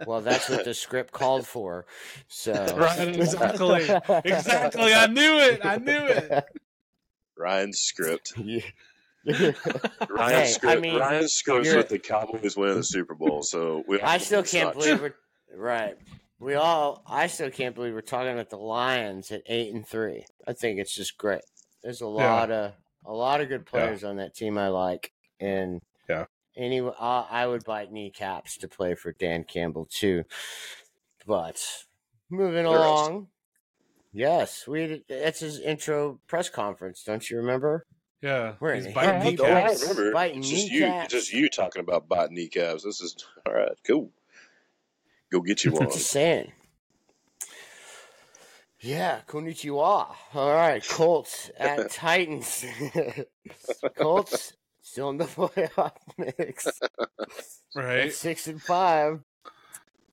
[0.07, 1.87] well, that's what the script called for.
[2.29, 3.89] So right, exactly,
[4.25, 4.95] exactly.
[4.95, 5.65] I knew it.
[5.65, 6.45] I knew it.
[7.37, 8.35] Ryan's script.
[9.23, 9.53] Yeah.
[10.09, 10.79] Ryan's hey, script.
[10.79, 13.43] I mean, Ryan's script with the Cowboys winning the Super Bowl.
[13.43, 14.01] So we.
[14.01, 15.15] I still can't believe we're
[15.55, 15.95] right.
[16.39, 17.03] We all.
[17.07, 20.25] I still can't believe we're talking about the Lions at eight and three.
[20.49, 21.43] I think it's just great.
[21.83, 22.55] There's a lot yeah.
[22.55, 22.73] of
[23.05, 24.09] a lot of good players yeah.
[24.09, 26.25] on that team I like, and yeah,
[26.57, 30.25] Anyway, uh, I would bite kneecaps to play for Dan Campbell too.
[31.27, 31.65] But
[32.29, 33.29] moving along,
[34.13, 37.03] yes, we that's his intro press conference.
[37.05, 37.87] Don't you remember?
[38.23, 39.83] Yeah, we're in biting kneecaps.
[39.83, 40.13] I remember.
[40.13, 41.13] Biting it's just kneecaps.
[41.13, 42.85] you, just you talking about biting kneecaps.
[42.85, 43.73] This is all right.
[43.87, 44.11] Cool.
[45.31, 45.91] Go get you one.
[45.91, 46.53] just saying.
[48.81, 50.15] Yeah, konnichiwa.
[50.35, 52.65] All right, Colts at Titans.
[53.97, 54.55] Colts
[54.91, 56.67] still in the playoff mix.
[57.75, 58.07] right.
[58.07, 59.21] At six and five.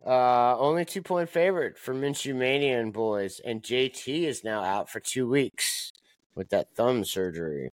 [0.06, 4.90] Uh, only two point favorite for Minshew Mania and boys, and JT is now out
[4.90, 5.92] for two weeks
[6.34, 7.72] with that thumb surgery.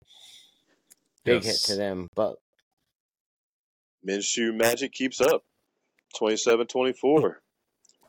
[1.25, 1.67] Big yes.
[1.67, 2.37] hit to them, but
[4.07, 5.43] Minshew magic keeps up.
[6.21, 7.35] 27-24.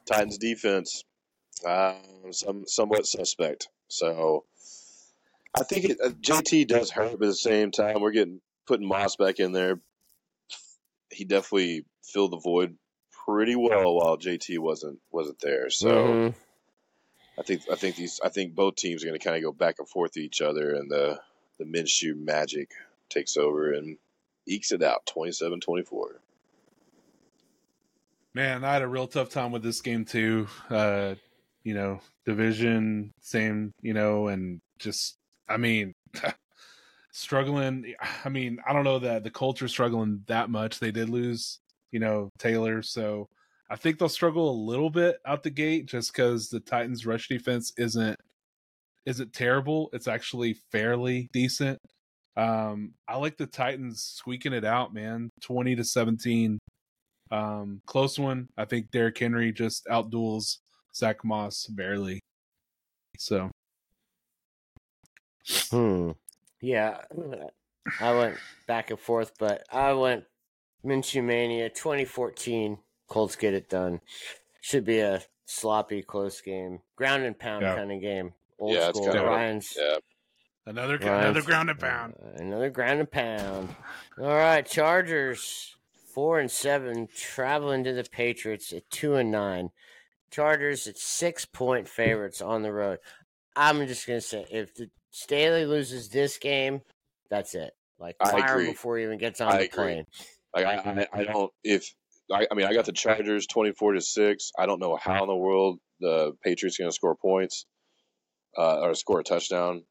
[0.07, 1.03] Titans defense,
[1.65, 1.93] uh,
[2.31, 3.69] some somewhat suspect.
[3.87, 4.45] So
[5.55, 8.41] I think it, uh, JT does hurt, but at the same time, we're getting
[8.71, 9.81] putting Moss back in there,
[11.09, 12.77] he definitely filled the void
[13.25, 15.69] pretty well while JT wasn't wasn't there.
[15.69, 16.37] So mm-hmm.
[17.37, 19.51] I think I think these I think both teams are going to kind of go
[19.51, 21.19] back and forth to each other, and the
[21.59, 22.71] the Minshew magic
[23.09, 23.97] takes over and
[24.47, 25.83] ekes it out 27-24.
[28.33, 30.47] Man, I had a real tough time with this game too.
[30.69, 31.15] Uh,
[31.63, 35.17] you know, division, same, you know, and just
[35.49, 35.93] I mean,
[37.11, 37.93] struggling.
[38.25, 40.79] I mean, I don't know that the culture is struggling that much.
[40.79, 41.59] They did lose,
[41.91, 43.27] you know, Taylor, so
[43.69, 47.29] I think they'll struggle a little bit out the gate just because the Titans' rush
[47.29, 48.19] defense isn't
[49.05, 49.89] isn't terrible.
[49.93, 51.79] It's actually fairly decent.
[52.35, 55.29] Um, I like the Titans squeaking it out, man.
[55.41, 56.59] Twenty to seventeen.
[57.31, 58.49] Um, close one.
[58.57, 60.57] I think Derrick Henry just outduels
[60.93, 62.19] Zach Moss barely.
[63.17, 63.49] So.
[65.71, 66.11] Hmm.
[66.61, 66.97] Yeah,
[67.99, 68.37] I went
[68.67, 70.25] back and forth, but I went
[70.85, 72.77] Minshew Mania 2014.
[73.07, 74.01] Colts get it done.
[74.61, 77.75] Should be a sloppy, close game, ground and pound yeah.
[77.75, 78.33] kind of game.
[78.59, 79.07] Old yeah, school.
[79.07, 79.75] Ryan's.
[79.77, 79.97] Yeah.
[80.67, 82.13] Another Ryan's, another ground and pound.
[82.23, 83.75] Uh, another ground and pound.
[84.19, 85.75] All right, Chargers
[86.13, 89.71] four and seven traveling to the Patriots at two and nine.
[90.29, 92.99] Chargers at six point favorites on the road.
[93.55, 96.81] I'm just gonna say if the Staley loses this game,
[97.29, 97.73] that's it.
[97.99, 99.69] Like fire him before he even gets on I the agree.
[99.69, 100.05] plane.
[100.55, 101.93] Like I, I, I don't if
[102.31, 104.51] I, I mean I got the Chargers twenty four to six.
[104.57, 107.65] I don't know how in the world the Patriots going to score points
[108.57, 109.83] uh, or score a touchdown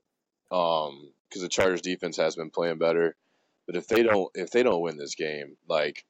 [0.50, 3.14] um because the Chargers defense has been playing better.
[3.66, 6.04] But if they don't if they don't win this game, like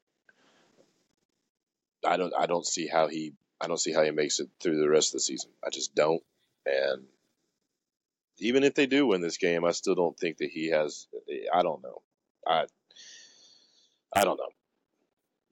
[2.05, 4.79] I don't I don't see how he I don't see how he makes it through
[4.79, 5.51] the rest of the season.
[5.63, 6.23] I just don't.
[6.65, 7.03] And
[8.41, 11.07] even if they do win this game, I still don't think that he has.
[11.53, 12.01] I don't know.
[12.45, 12.65] I
[14.13, 14.49] I don't know.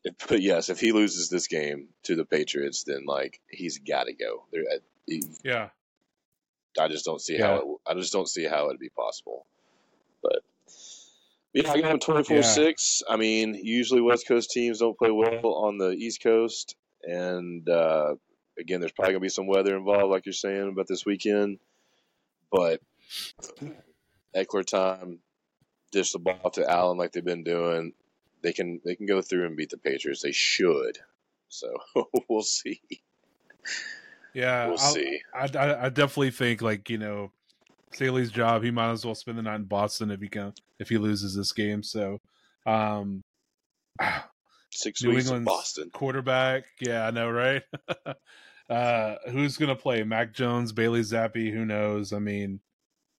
[0.03, 4.05] If, but yes, if he loses this game to the Patriots, then like he's got
[4.05, 4.45] to go.
[4.51, 4.63] There,
[5.05, 5.69] he, Yeah.
[6.79, 7.47] I just don't see Yeah.
[7.47, 9.45] how it, I just don't see how it'd be possible.
[10.23, 10.41] But
[11.53, 13.03] yeah, I got him twenty four six.
[13.09, 18.15] I mean, usually West Coast teams don't play well on the East Coast, and uh,
[18.59, 21.59] again, there's probably gonna be some weather involved, like you're saying about this weekend.
[22.51, 22.81] But
[24.35, 25.19] Ekeler time,
[25.91, 27.93] dish the ball to Allen like they've been doing.
[28.41, 30.21] They can they can go through and beat the Patriots.
[30.21, 30.97] They should.
[31.49, 31.73] So
[32.29, 32.81] we'll see.
[34.33, 34.67] Yeah.
[34.67, 35.19] We'll I'll- see.
[35.33, 37.31] I, I, I definitely think like you know,
[37.93, 38.63] Staley's job.
[38.63, 41.35] He might as well spend the night in Boston if he can if he loses
[41.35, 41.83] this game.
[41.83, 42.19] So,
[42.65, 43.21] um,
[44.71, 45.89] Six New weeks in England's Boston.
[45.91, 46.65] quarterback.
[46.79, 47.63] Yeah, I know, right?
[48.69, 50.03] uh, who's gonna play?
[50.03, 51.51] Mac Jones, Bailey Zappe?
[51.51, 52.13] Who knows?
[52.13, 52.59] I mean,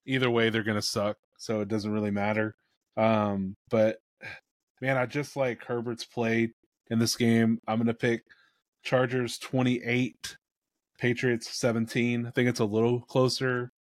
[0.05, 1.17] either way, they're gonna suck.
[1.37, 2.55] So it doesn't really matter.
[2.97, 3.97] Um, but
[4.79, 6.53] man, I just like Herbert's play
[6.89, 7.59] in this game.
[7.67, 8.23] I'm gonna pick
[8.83, 10.37] Chargers 28,
[10.99, 12.25] Patriots 17.
[12.25, 13.71] I think it's a little closer.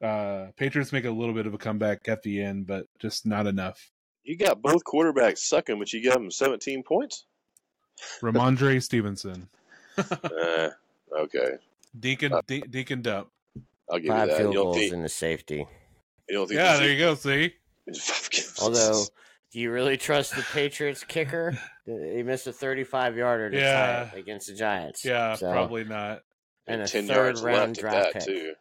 [0.00, 3.46] Uh, Patriots make a little bit of a comeback at the end, but just not
[3.46, 3.90] enough.
[4.22, 7.26] You got both quarterbacks sucking, but you got them 17 points.
[8.22, 9.48] Rhamondre Stevenson,
[10.40, 10.70] Eh,
[11.20, 11.50] okay,
[11.98, 13.28] Deacon, De- Deacon Dump.
[13.90, 14.38] I'll give Five you that.
[14.40, 14.92] field You don't goals think?
[14.92, 15.66] in the safety.
[16.28, 16.58] You think?
[16.58, 17.94] Yeah, there there is- you go.
[17.94, 19.04] See, Although,
[19.52, 21.58] do you really trust the Patriots kicker?
[21.86, 24.10] He missed a 35 yarder to Yeah.
[24.14, 25.04] against the Giants.
[25.04, 26.22] yeah, So- probably not.
[26.66, 28.24] And a ten third yards round left at draft that pick.
[28.26, 28.52] too.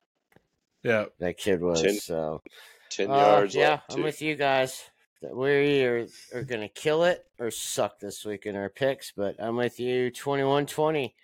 [0.83, 1.81] Yeah, That kid was.
[1.81, 2.41] Ten so
[2.89, 4.03] Ten Uh, yards yeah, left I'm too.
[4.03, 4.81] with you guys.
[5.21, 9.35] We are, are going to kill it or suck this week in our picks, but
[9.39, 11.15] I'm with you 21 20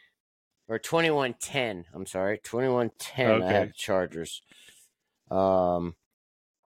[0.73, 1.85] or 21 10.
[1.93, 3.43] I'm sorry, 21 10.
[3.43, 4.41] I have Chargers.
[5.29, 5.95] Um,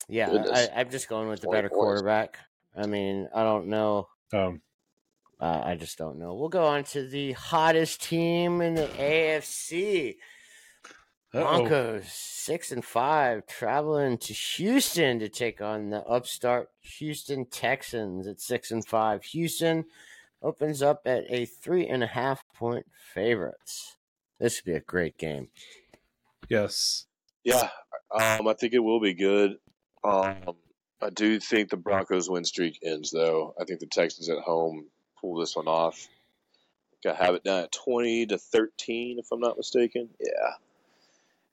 [0.08, 0.70] yeah, Goodness.
[0.74, 2.38] I, I'm just going with the better quarterback.
[2.76, 4.08] I mean, I don't know.
[4.34, 4.62] um,
[5.40, 6.34] Uh, I just don't know.
[6.36, 10.16] We'll go on to the hottest team in the AFC.
[11.34, 11.42] uh-oh.
[11.44, 18.40] Broncos six and five traveling to Houston to take on the upstart Houston Texans at
[18.40, 19.24] six and five.
[19.26, 19.86] Houston
[20.42, 23.97] opens up at a three and a half point favorites.
[24.40, 25.50] This would be a great game.
[26.50, 27.06] Yes,
[27.44, 27.70] Yeah,
[28.12, 29.58] um, I think it will be good.
[30.04, 30.56] Um,
[31.02, 33.54] I do think the Broncos win streak ends though.
[33.60, 34.86] I think the Texans at home
[35.20, 36.08] pull this one off.
[37.08, 40.10] I have it down at twenty to thirteen, if I'm not mistaken.
[40.20, 40.54] Yeah,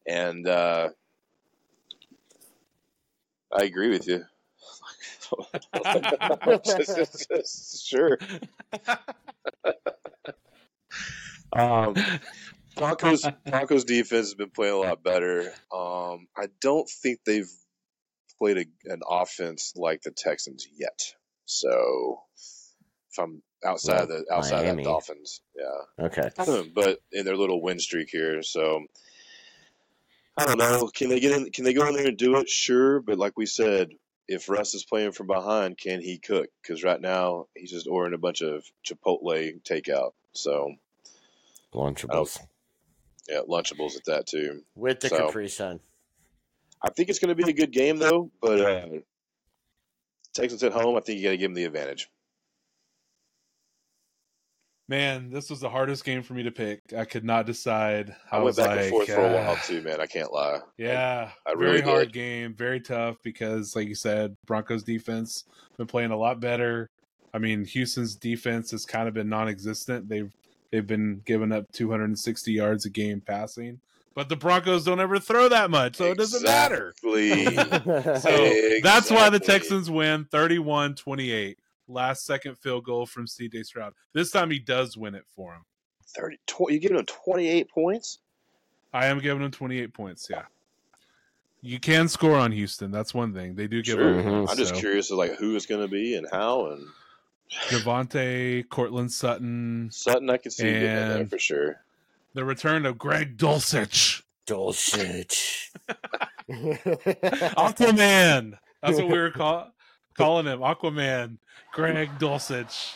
[0.06, 0.88] and uh,
[3.52, 4.24] I agree with you.
[7.84, 8.18] sure.
[11.56, 11.94] Um,
[12.76, 15.52] Broncos Broncos defense has been playing a lot better.
[15.72, 17.50] Um, I don't think they've
[18.38, 21.14] played a, an offense like the Texans yet.
[21.46, 22.20] So
[23.10, 26.06] if I'm outside of the outside of the Dolphins, yeah.
[26.06, 26.30] Okay.
[26.74, 28.84] But in their little win streak here, so
[30.36, 30.90] I don't know.
[30.92, 31.50] Can they get in?
[31.50, 32.48] Can they go in there and do it?
[32.48, 33.90] Sure, but like we said,
[34.26, 36.48] if Russ is playing from behind, can he cook?
[36.62, 40.12] Because right now he's just ordering a bunch of Chipotle takeout.
[40.32, 40.74] So
[41.72, 42.38] Lunchables.
[43.28, 44.62] Yeah, Lunchables at that too.
[44.74, 45.80] With the so- Capri Sun.
[46.82, 48.86] I think it's going to be a good game though, but uh,
[50.34, 52.10] Texans at home, I think you got to give them the advantage.
[54.88, 56.80] man, this was the hardest game for me to pick.
[56.96, 58.14] I could not decide.
[58.30, 60.00] I, I, went was back like, and forth for a while uh, too, man.
[60.00, 60.60] I can't lie.
[60.76, 62.12] Yeah, I very really hard did.
[62.12, 65.44] game, very tough because, like you said, Broncos defense
[65.78, 66.90] been playing a lot better.
[67.32, 70.08] I mean, Houston's defense has kind of been non-existent.
[70.08, 70.32] They've
[70.74, 73.78] they've been giving up 260 yards a game passing,
[74.14, 76.92] but the Broncos don't ever throw that much, so it doesn't matter.
[77.04, 78.80] Exactly.
[78.82, 81.54] That's why the Texans win 31-28.
[81.86, 83.92] Last second field goal from CJ Stroud.
[84.14, 85.64] This time he does win it for him.
[86.16, 88.18] 30, tw- you giving them twenty eight points?
[88.92, 90.28] I am giving him 28 points.
[90.30, 90.42] Yeah.
[91.60, 92.90] You can score on Houston.
[92.90, 93.54] That's one thing.
[93.54, 94.08] They do give Sure.
[94.18, 94.28] up points.
[94.28, 94.50] Mm-hmm.
[94.50, 96.66] I'm just curious of like who it's going to be and how.
[96.72, 96.86] And
[97.68, 101.76] Devontae, Courtland Sutton, Sutton, I can see getting in there for sure.
[102.34, 104.22] the return of Greg Dulcich.
[104.46, 105.70] Dulcich.
[106.50, 108.58] Aquaman.
[108.82, 109.72] That's what we were call-
[110.16, 110.60] calling him.
[110.60, 111.38] Aquaman.
[111.72, 112.94] Greg Dulcich.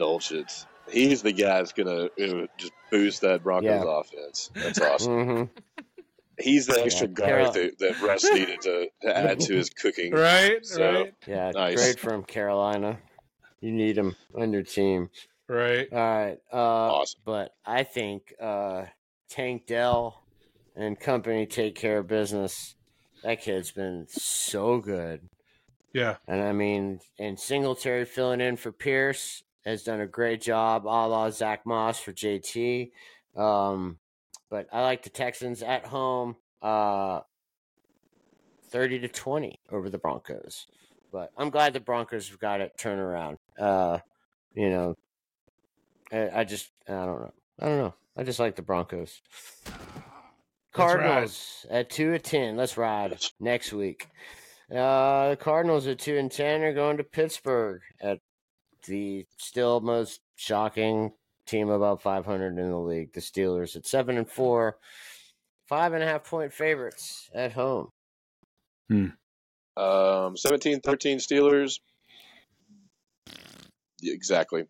[0.00, 0.64] Dulcich.
[0.90, 4.00] He's the guy that's gonna uh, just boost that Broncos Yeah.
[4.00, 4.50] offense.
[4.54, 5.26] That's awesome.
[5.26, 5.44] hmm
[6.38, 9.68] He's the extra Yeah, guard Carol- that, that Russ needed to, to add to his
[9.68, 10.14] cooking.
[10.14, 11.76] Right, So- right, Yeah, Nice.
[11.76, 12.98] great from Carolina.
[13.60, 15.10] You need him on your team.
[15.48, 15.86] right.
[15.92, 16.38] All right.
[16.52, 17.20] Uh, Awesome.
[17.24, 18.84] But I think uh,
[19.28, 20.22] Tank Dell
[20.76, 22.74] and company take care of business.
[23.22, 25.28] That kid's been so good.
[25.92, 30.86] Yeah, And I mean, and Singletary filling in for Pierce has done a great job,
[30.86, 32.92] a la Zach Moss for JT.
[33.36, 33.98] Um,
[34.48, 37.20] but I like the Texans at home, uh,
[38.70, 40.66] thirty to twenty over the Broncos.
[41.12, 43.38] But I'm glad the Broncos have got it turned around.
[43.60, 43.98] Uh,
[44.54, 44.96] you know,
[46.10, 47.32] I, I just I don't know.
[47.60, 47.94] I don't know.
[48.16, 49.20] I just like the Broncos.
[50.72, 52.56] Cardinals at two of ten.
[52.56, 54.08] Let's ride next week.
[54.70, 58.20] Uh, the Cardinals at two and ten are going to Pittsburgh at
[58.86, 61.12] the still most shocking
[61.46, 63.12] team above 500 in the league.
[63.12, 64.78] The Steelers at seven and four,
[65.66, 67.88] five and a half point favorites at home.
[68.88, 69.06] Hmm.
[69.76, 70.80] Um, 17-13
[71.16, 71.80] Steelers.
[74.00, 74.64] Yeah, exactly.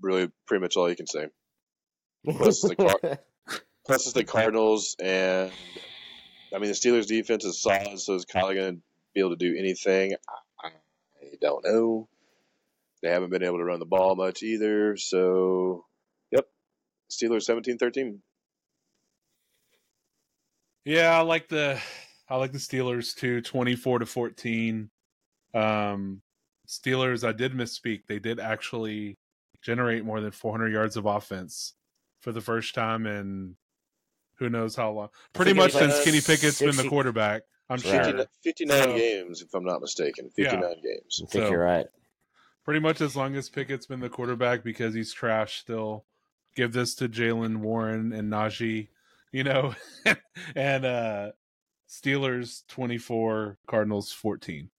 [0.00, 1.26] Really, pretty much all you can say.
[2.28, 3.00] Plus the Car-
[3.86, 5.52] Plus, it's the Cardinals, and
[6.54, 8.00] I mean the Steelers' defense is solid.
[8.00, 8.82] So is Kyler going to
[9.14, 10.14] be able to do anything?
[10.62, 10.70] I, I
[11.40, 12.08] don't know.
[13.02, 14.96] They haven't been able to run the ball much either.
[14.96, 15.84] So,
[16.32, 16.46] yep,
[17.10, 18.18] Steelers 17-13.
[20.84, 21.16] yeah.
[21.16, 21.78] I like the
[22.28, 23.40] I like the Steelers too.
[23.40, 24.90] Twenty four to fourteen.
[25.54, 26.22] Um,
[26.66, 27.26] Steelers.
[27.26, 28.02] I did misspeak.
[28.06, 29.18] They did actually
[29.62, 31.74] generate more than four hundred yards of offense
[32.20, 33.56] for the first time in
[34.38, 35.08] who knows how long.
[35.32, 37.42] Pretty much was like since Kenny Pickett's been the quarterback.
[37.68, 37.82] I'm Right.
[37.82, 38.02] sure.
[38.04, 40.30] 59, 59 So- games, if I'm not mistaken.
[40.36, 41.20] 59 games.
[41.22, 41.86] I think So- you're right.
[42.64, 46.04] pretty much as long as Pickett's been the quarterback because he's trash still.
[46.54, 48.88] Give this to Jaylen Warren and Najee,
[49.32, 49.74] you know,
[50.54, 51.32] and uh
[51.88, 54.70] Steelers twenty four, Cardinals fourteen.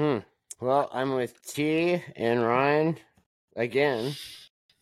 [0.00, 0.18] Hmm.
[0.62, 2.96] Well, I'm with T and Ryan
[3.54, 4.14] again,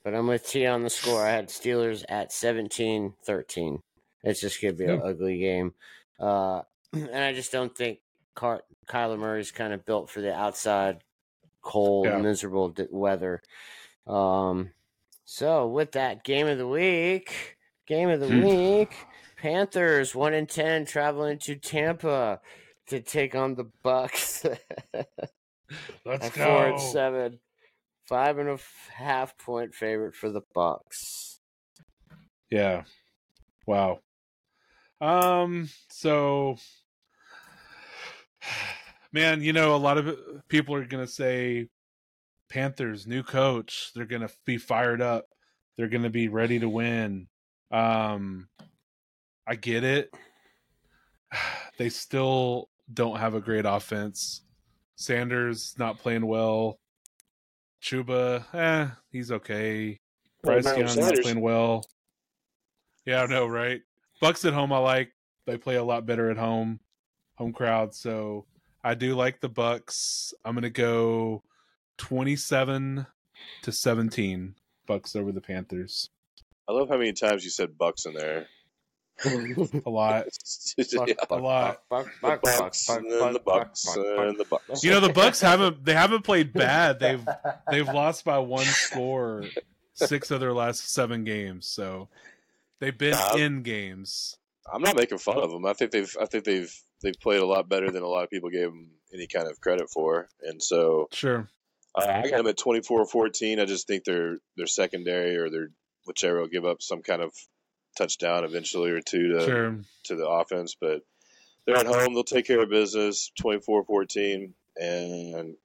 [0.05, 1.27] but I'm with T on the score.
[1.27, 3.83] I had Steelers at 17 13.
[4.23, 5.75] It's just going to be an ugly game.
[6.21, 6.63] Uh,
[6.93, 7.99] and I just don't think
[8.37, 11.03] Car- Kyler Murray's kind of built for the outside,
[11.63, 12.19] cold, Yeah.
[12.19, 13.43] miserable d- weather.
[14.07, 14.71] Um,
[15.25, 17.57] so, with that, game of the week,
[17.89, 18.43] game of the Hmm.
[18.45, 18.95] week,
[19.37, 22.41] Panthers 1 and 10 traveling to Tampa
[22.89, 24.45] to take on the Bucks.
[26.05, 27.41] Let's At four and seven,
[28.07, 28.59] five and a
[28.93, 31.41] half point favorite for the Bucks.
[32.51, 32.85] Yeah.
[33.67, 34.01] Wow.
[35.01, 35.69] Um.
[35.91, 36.57] So,
[39.13, 40.19] man, you know, a lot of
[40.49, 41.69] people are gonna say
[42.49, 43.93] Panthers new coach.
[43.95, 45.27] They're gonna be fired up.
[45.77, 47.29] They're gonna be ready to win.
[47.71, 48.49] Um,
[49.47, 50.13] I get it.
[51.77, 54.43] They still don't have a great offense.
[54.97, 56.79] Sanders not playing well.
[57.83, 60.01] Chuba, eh, he's okay.
[60.43, 61.85] Bryce Well, not playing well.
[63.05, 63.81] Yeah, I know, right?
[64.21, 65.13] Bucks at home, I like.
[65.47, 66.81] They play a lot better at home,
[67.37, 67.95] home crowd.
[67.95, 68.47] So
[68.83, 70.35] I do like the Bucks.
[70.45, 71.43] I'm gonna go
[71.99, 73.07] 27
[73.63, 74.55] to 17.
[74.87, 76.11] Bucks over the Panthers.
[76.69, 78.47] I love how many times you said Bucks in there.
[79.87, 80.27] A lot.
[80.95, 81.15] Buck, yeah.
[81.29, 81.83] buck, lot.
[81.91, 84.45] buck, The buck, buck, Bucks and the Bucks and the.
[84.45, 84.85] Bucks.
[84.85, 87.01] You know the Bucks haven't they haven't played bad.
[87.01, 87.27] They've
[87.71, 89.45] they've lost by one score
[89.95, 91.67] six of their last seven games.
[91.67, 92.09] So
[92.81, 93.37] they've been Yeah.
[93.37, 94.37] in games.
[94.73, 95.65] I'm not making fun of them.
[95.67, 98.31] I think they've I think they've they've played a lot better than a lot of
[98.31, 100.29] people gave them any kind of credit for.
[100.43, 101.49] And so Sure.
[101.95, 103.61] uh, I got them at 24-14.
[103.61, 105.69] I just think their their secondary or their
[106.05, 107.33] whichever will give up some kind of
[107.99, 109.79] touchdown eventually or two to Sure.
[110.05, 111.03] to the offense, but
[111.67, 112.15] they're at home.
[112.15, 114.53] They'll take care of business 24-14.
[114.81, 115.57] And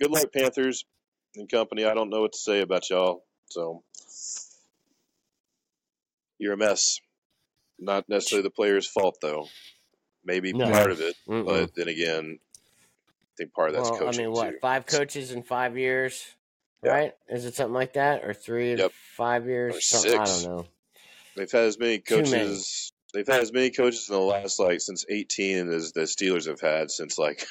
[0.00, 0.84] good luck, Panthers
[1.36, 1.84] and company.
[1.84, 3.24] I don't know what to say about y'all.
[3.50, 3.84] So
[6.38, 7.00] you're a mess.
[7.78, 9.48] Not necessarily the player's fault, though.
[10.24, 10.70] Maybe No.
[10.70, 11.44] part of it, Mm-mm.
[11.44, 14.50] but then again, I think part of that's well, I mean, what?
[14.52, 14.58] too.
[14.60, 16.24] Five coaches in five years,
[16.84, 16.90] Yeah.
[16.92, 17.16] right?
[17.28, 18.92] Is it something like that, or three Yep.
[19.16, 19.76] five years?
[19.76, 20.66] Or Something- I don't know.
[21.36, 22.30] They've had as many Too many.
[22.30, 22.92] coaches.
[23.14, 26.60] They've had as many coaches in the last like since 18 as the Steelers have
[26.60, 27.46] had since like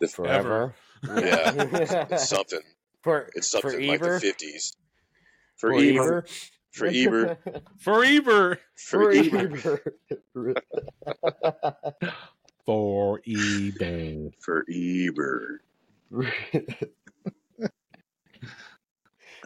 [0.00, 0.74] the Forever.
[1.06, 1.52] Yeah.
[2.10, 2.60] it's something.
[3.02, 4.20] for It's for something like the Eber.
[4.20, 4.74] 50s.
[5.56, 6.24] For Eber.
[6.70, 7.58] For Eber, Eber.
[7.76, 9.80] for Eber, Forever.
[10.34, 10.62] for Eber,
[12.66, 14.32] For eBay.
[14.40, 15.60] for Eber.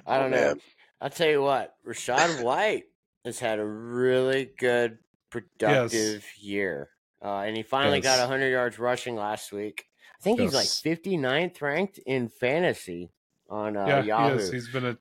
[0.07, 0.31] I don't Oh, know.
[0.31, 0.61] man.
[1.01, 2.85] I'll tell you what, Rachaad White
[3.25, 4.99] has had a really good,
[5.31, 6.91] productive year.
[7.25, 8.29] Uh, and he finally got Yes.
[8.29, 9.85] 100 yards rushing last week.
[10.18, 10.81] I think he's like Yes.
[10.83, 13.12] 59th ranked in fantasy
[13.49, 14.35] on uh, yeah, Yahoo.
[14.37, 14.51] he is.
[14.53, 14.99] He's been a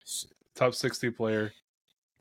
[0.56, 1.52] top sixty player,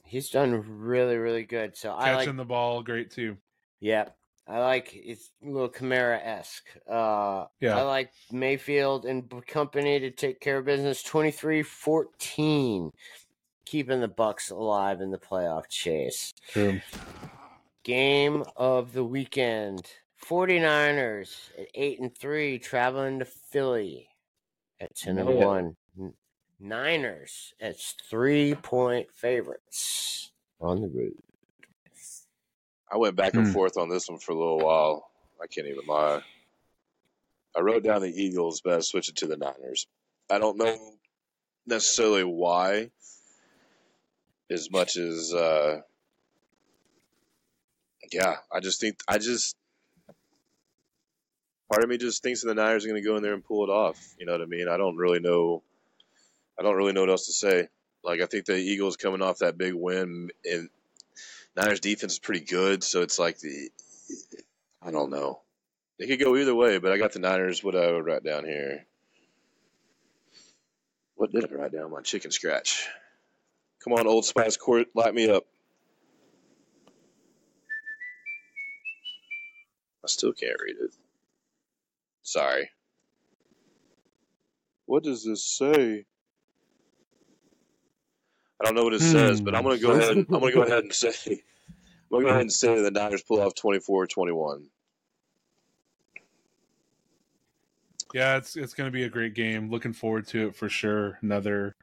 [0.04, 1.76] He's done really, really good.
[1.76, 3.36] So I catching like, the ball, great too.
[3.78, 4.08] yeah,
[4.46, 6.66] I like it's a little Kamara esque.
[6.88, 7.78] Uh, Yeah.
[7.78, 12.90] I like Mayfield and company to take care of business 23 14,
[13.70, 16.34] keeping the Bucs alive in the playoff chase.
[16.48, 16.80] True.
[17.84, 19.86] Game of the weekend
[20.26, 24.08] 49ers at 8 and 3, traveling to Philly
[24.80, 25.76] at 10 and Man.
[25.96, 26.12] 1.
[26.62, 31.14] Niners as three point favorites on the road.
[32.92, 33.52] I went back and Hmm.
[33.52, 35.10] forth on this one for a little while.
[35.40, 36.22] I can't even lie.
[37.56, 39.86] I wrote down the Eagles, but I switched it to the Niners.
[40.28, 40.76] I don't know
[41.66, 42.90] necessarily why,
[44.50, 45.80] as much as, uh,
[48.12, 49.56] yeah, I just think, I just,
[51.70, 53.44] part of me just thinks that the Niners are going to go in there and
[53.44, 54.14] pull it off.
[54.18, 54.68] You know what I mean?
[54.68, 55.62] I don't really know.
[56.58, 57.68] I don't really know what else to say.
[58.02, 60.68] Like, I think the Eagles coming off that big win and
[61.56, 63.70] Niners defense is pretty good, so it's like the
[64.82, 65.40] I don't know.
[65.98, 67.62] They could go either way, but I got the Niners.
[67.62, 68.86] What I would write down here.
[71.16, 71.90] What did I write down?
[71.90, 72.88] My chicken scratch.
[73.82, 75.44] Come on, Old Spice Court, light me up.
[80.04, 80.90] I still can't read it.
[82.22, 82.70] Sorry.
[84.86, 86.04] What does this say?
[88.60, 90.00] I don't know what it says, but I'm gonna go Hmm.
[90.00, 90.16] ahead.
[90.18, 91.12] I'm gonna go ahead and say.
[91.32, 91.38] I'm
[92.10, 94.64] gonna go ahead and say that the Niners pull off 24-21.
[98.12, 99.70] Yeah, it's it's going to be a great game.
[99.70, 101.18] Looking forward to it for sure.
[101.22, 101.76] Another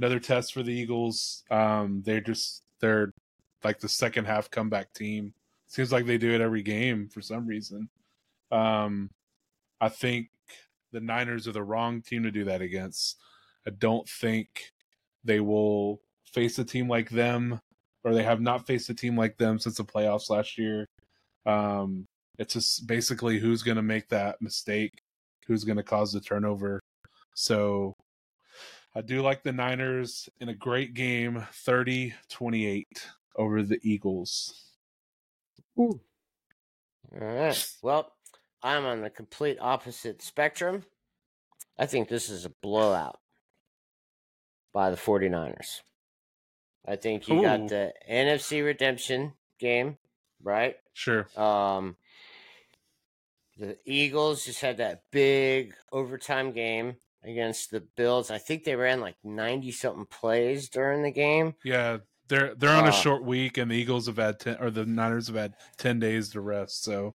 [0.00, 1.44] another test for the Eagles.
[1.50, 3.12] Um, they're just they're
[3.62, 5.34] like the second half comeback team.
[5.68, 7.88] Seems like they do it every game for some reason.
[8.50, 9.10] Um,
[9.80, 10.28] I think
[10.92, 13.18] the Niners are the wrong team to do that against.
[13.66, 14.72] I don't think
[15.22, 17.60] they will face a team like them,
[18.02, 20.88] or they have not faced a team like them since the playoffs last year.
[21.44, 22.06] Um,
[22.38, 25.02] it's just basically who's going to make that mistake,
[25.46, 26.80] who's going to cause the turnover.
[27.34, 27.94] So
[28.94, 34.64] I do like the Niners in a great game, 30 28 over the Eagles.
[35.76, 36.00] All
[37.12, 37.76] right.
[37.82, 38.12] Well,
[38.62, 40.84] I'm on the complete opposite spectrum.
[41.78, 43.18] I think this is a blowout
[44.72, 45.80] by the 49ers.
[46.86, 47.42] I think you Ooh.
[47.42, 49.98] got the NFC redemption game,
[50.42, 50.76] right?
[50.94, 51.26] Sure.
[51.36, 51.96] Um,
[53.56, 58.30] the Eagles just had that big overtime game against the Bills.
[58.30, 61.54] I think they ran like 90 something plays during the game.
[61.64, 61.98] Yeah,
[62.28, 64.86] they're they're on a Uh, short week, and the Eagles have had ten, or the
[64.86, 67.14] Niners have had ten days to rest, so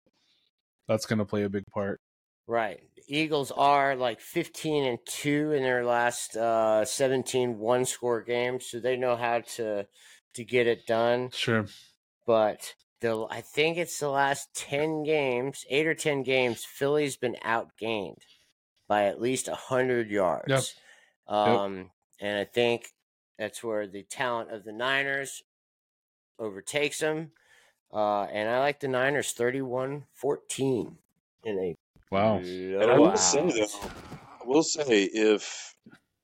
[0.89, 2.01] that's going to play a big part.
[2.47, 2.81] Right.
[3.07, 8.81] Eagles are like 15 and 2 in their last uh 17 one score games, so
[8.81, 9.87] they know how to
[10.35, 11.31] to get it done.
[11.33, 11.67] Sure.
[12.27, 17.37] But the I think it's the last 10 games, 8 or 10 games, Philly's been
[17.43, 18.23] outgained
[18.89, 20.75] by at least 100 yards.
[21.27, 22.93] Um and I think
[23.39, 25.43] that's where the talent of the Niners
[26.39, 27.33] overtakes them.
[27.93, 30.99] Uh, and I like the Niners 31 14
[31.45, 31.75] in a
[32.11, 32.37] Wow.
[32.37, 33.55] And I will say blowout.
[33.55, 33.91] though,
[34.43, 35.75] I will say if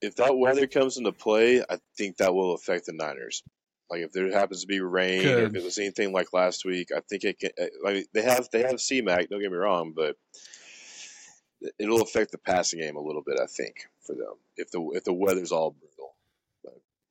[0.00, 3.42] if that weather comes into play, I think that will affect the Niners.
[3.90, 5.56] Like if there happens to be rain or if Could.
[5.56, 7.50] it was anything like last week, I think it can.
[7.60, 9.28] uh, Like they have they have CMAC.
[9.28, 10.16] Don't get me wrong, but
[11.78, 13.38] it'll affect the passing game a little bit.
[13.40, 13.74] I think
[14.06, 16.14] for them if the if the weather's all brutal.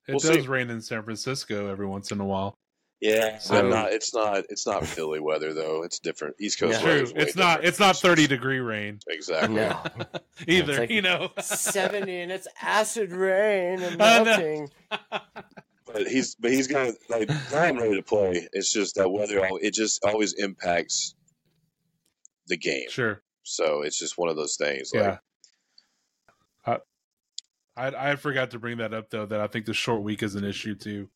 [0.08, 0.48] It We'll does see.
[0.48, 2.56] rain in San Francisco every once in a while.
[3.00, 3.92] Yeah, So- I'm not.
[3.92, 4.44] It's not.
[4.48, 5.84] It's not Philly weather though.
[5.84, 6.36] It's different.
[6.40, 6.84] East Coast Yeah.
[6.84, 7.02] True.
[7.02, 7.64] is way It's not.
[7.64, 9.54] It's not thirty degree rain exactly.
[9.56, 9.82] No.
[10.48, 10.78] either.
[10.80, 11.30] like you know.
[11.40, 14.68] 70 and it's acid rain and melting.
[15.92, 18.46] But he's but he's gonna like I'm ready to play.
[18.52, 19.48] It's just that weather.
[19.60, 21.16] It just always impacts
[22.46, 22.88] the game.
[22.90, 23.20] Sure.
[23.42, 24.90] So it's just one of those things.
[24.94, 25.18] Yeah.
[26.66, 26.80] Like,
[27.76, 29.26] I I forgot to bring that up though.
[29.26, 31.08] That I think the short week is an issue too.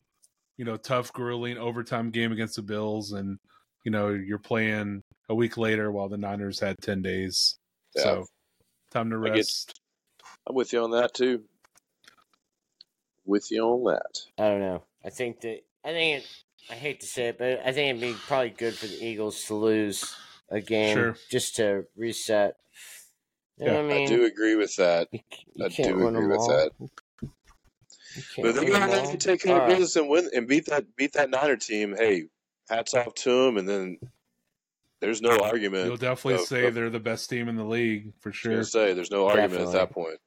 [0.57, 3.37] You know, tough, grueling overtime game against the Bills, and
[3.83, 7.57] you know you're playing a week later while the Niners had ten days.
[7.95, 8.03] Yeah.
[8.03, 8.25] So
[8.91, 9.81] time to I get- rest.
[10.47, 11.43] I'm with you on that too.
[13.25, 14.19] With you on that.
[14.37, 14.83] I don't know.
[15.03, 16.29] I think that I think it,
[16.69, 19.43] I hate to say it, but I think it'd be probably good for the Eagles
[19.45, 20.15] to lose
[20.49, 21.17] a game Sure.
[21.31, 22.55] just to reset.
[23.57, 24.03] You Yeah, I mean?
[24.03, 25.07] I do agree with that.
[25.11, 25.19] You,
[25.53, 26.47] you I can't do win agree them with all.
[26.49, 26.71] that.
[28.41, 31.29] But they go out take care of business and win and beat that beat that
[31.29, 31.95] Niner team.
[31.97, 32.25] Hey,
[32.69, 33.57] hats off to them.
[33.57, 33.97] And then
[35.01, 35.85] there's no argument.
[35.85, 38.63] You'll definitely of, say of, they're the best team in the league for sure.
[38.63, 39.79] Say there's no argument definitely.
[39.79, 40.19] at that point.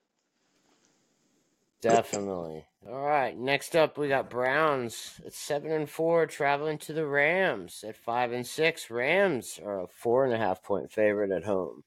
[1.80, 2.66] Definitely.
[2.90, 3.36] All right.
[3.36, 8.32] Next up, we got Browns at seven and four, traveling to the Rams at five
[8.32, 8.88] and six.
[8.90, 11.84] Rams are a four and a half point favorite at home.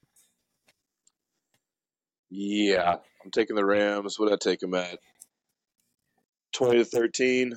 [2.30, 4.16] Yeah, I'm taking the Rams.
[4.16, 5.00] What I take them at?
[6.52, 7.54] Twenty to thirteen.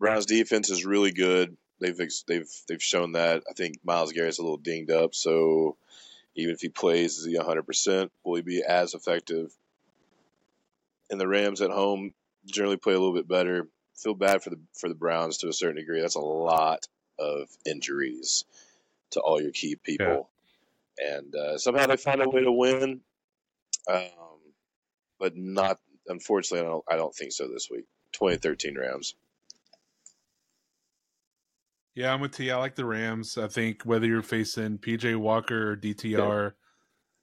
[0.00, 1.56] Browns defense is really good.
[1.80, 3.44] They've they've they've shown that.
[3.48, 5.76] I think Myles Garrett's a little dinged up, so
[6.34, 8.10] even if he plays, is he 100 percent?
[8.24, 9.52] Will he be as effective?
[11.08, 12.12] And the Rams at home
[12.46, 13.68] generally play a little bit better.
[13.96, 16.00] Feel bad for the for the Browns to a certain degree.
[16.00, 16.86] That's a lot
[17.18, 18.44] of injuries
[19.10, 20.30] to all your key people,
[20.98, 21.16] yeah.
[21.16, 23.00] and uh, somehow they find a way to win.
[23.88, 24.08] Um,
[25.18, 25.78] but not
[26.08, 27.84] unfortunately, I don't I don't think so this week.
[28.12, 29.14] 2013 Rams.
[31.94, 32.50] Yeah, I'm with T.
[32.50, 33.36] I like the Rams.
[33.36, 36.52] I think whether you're facing PJ Walker or DTR,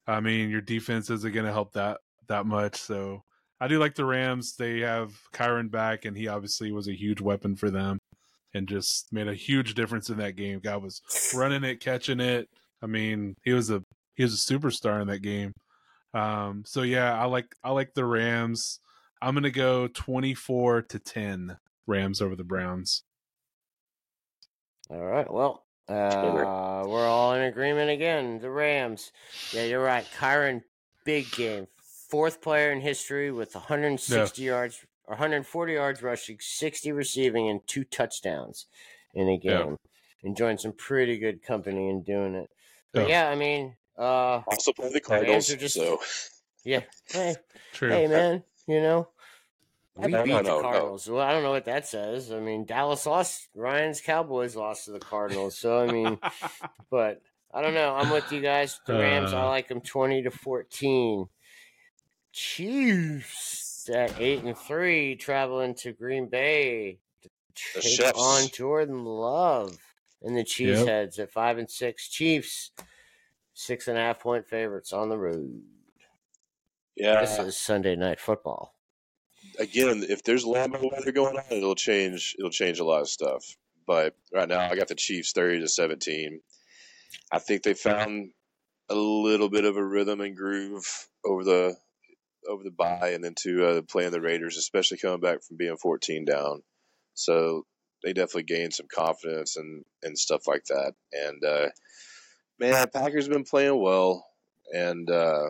[0.07, 0.13] yeah.
[0.13, 2.77] I mean your defense isn't going to help that that much.
[2.77, 3.23] So
[3.59, 4.55] I do like the Rams.
[4.55, 7.99] They have Kyren back, and he obviously was a huge weapon for them,
[8.53, 10.59] and just made a huge difference in that game.
[10.59, 11.01] Guy was
[11.35, 12.49] running it, catching it.
[12.81, 13.83] I mean, he was a
[14.15, 15.53] he was a superstar in that game.
[16.13, 18.79] Um, so yeah, I like I like the Rams.
[19.21, 21.57] I'm gonna go 24 to 10
[21.87, 23.03] Rams over the Browns.
[24.89, 25.31] All right.
[25.31, 28.39] Well, uh, we're all in agreement again.
[28.39, 29.11] The Rams.
[29.51, 30.05] Yeah, you're right.
[30.17, 30.63] Kyren,
[31.03, 31.67] big game.
[32.09, 34.47] Fourth player in history with 160 yeah.
[34.47, 38.65] yards, 140 yards rushing, 60 receiving, and two touchdowns
[39.13, 39.77] in a game.
[40.23, 40.29] Yeah.
[40.29, 42.49] Enjoying some pretty good company in doing it.
[42.91, 45.47] But yeah, yeah I mean, uh, also play the Cardinals.
[45.47, 45.99] Just, so.
[46.63, 46.81] Yeah.
[47.05, 47.35] Hey,
[47.73, 47.89] True.
[47.89, 48.43] hey, man.
[48.67, 49.07] You know,
[49.95, 51.07] we no, beat no, the Cardinals.
[51.07, 51.15] No.
[51.15, 52.31] Well, I don't know what that says.
[52.31, 53.47] I mean, Dallas lost.
[53.55, 55.57] Ryan's Cowboys lost to the Cardinals.
[55.57, 56.19] So I mean,
[56.91, 57.21] but
[57.53, 57.95] I don't know.
[57.95, 58.79] I'm with you guys.
[58.85, 59.33] The Rams.
[59.33, 61.27] Uh, I like them twenty to fourteen.
[62.31, 66.99] Chiefs at eight and three, traveling to Green Bay
[67.73, 69.77] to take on Jordan Love
[70.21, 70.87] and the Cheese yep.
[70.87, 72.07] heads at five and six.
[72.07, 72.71] Chiefs
[73.53, 75.61] six and a half point favorites on the road.
[76.95, 78.75] Yeah, this is Sunday night football
[79.59, 82.35] again, if there's Lambeau weather going on, it'll change.
[82.37, 83.55] It'll change a lot of stuff.
[83.85, 86.41] But right now, I got the Chiefs thirty to seventeen.
[87.31, 88.31] I think they found
[88.89, 91.77] a little bit of a rhythm and groove over the
[92.47, 96.25] over the bye and into uh, playing the Raiders, especially coming back from being fourteen
[96.25, 96.63] down.
[97.13, 97.65] So
[98.03, 100.93] they definitely gained some confidence and and stuff like that.
[101.11, 101.69] And uh,
[102.59, 104.25] man, Packers been playing well,
[104.73, 105.47] and uh,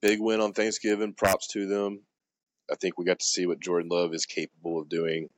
[0.00, 1.14] big win on Thanksgiving.
[1.14, 2.02] Props to them.
[2.70, 5.28] I think we got to see what Jordan Love is capable of doing.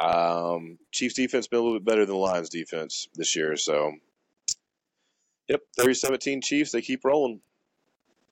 [0.00, 3.92] Um, Chiefs defense been a little bit better than the Lions defense this year, so
[5.48, 6.72] yep, 30-17 Chiefs.
[6.72, 7.40] They keep rolling.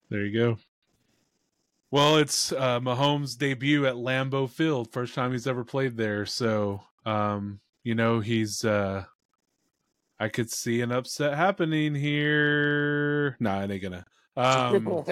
[0.09, 0.59] There you go.
[1.93, 6.25] Well, it's uh, Mahomes' debut at Lambeau Field, first time he's ever played there.
[6.25, 8.65] So, um, you know, he's.
[8.65, 9.05] Uh,
[10.21, 13.37] I could see an upset happening here.
[13.41, 14.05] Nah, it ain't gonna.
[14.37, 14.85] Um,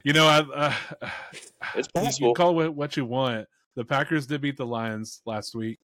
[0.04, 0.74] you know, I, uh,
[1.74, 2.28] it's possible.
[2.28, 3.48] You call it what you want.
[3.74, 5.78] The Packers did beat the Lions last week.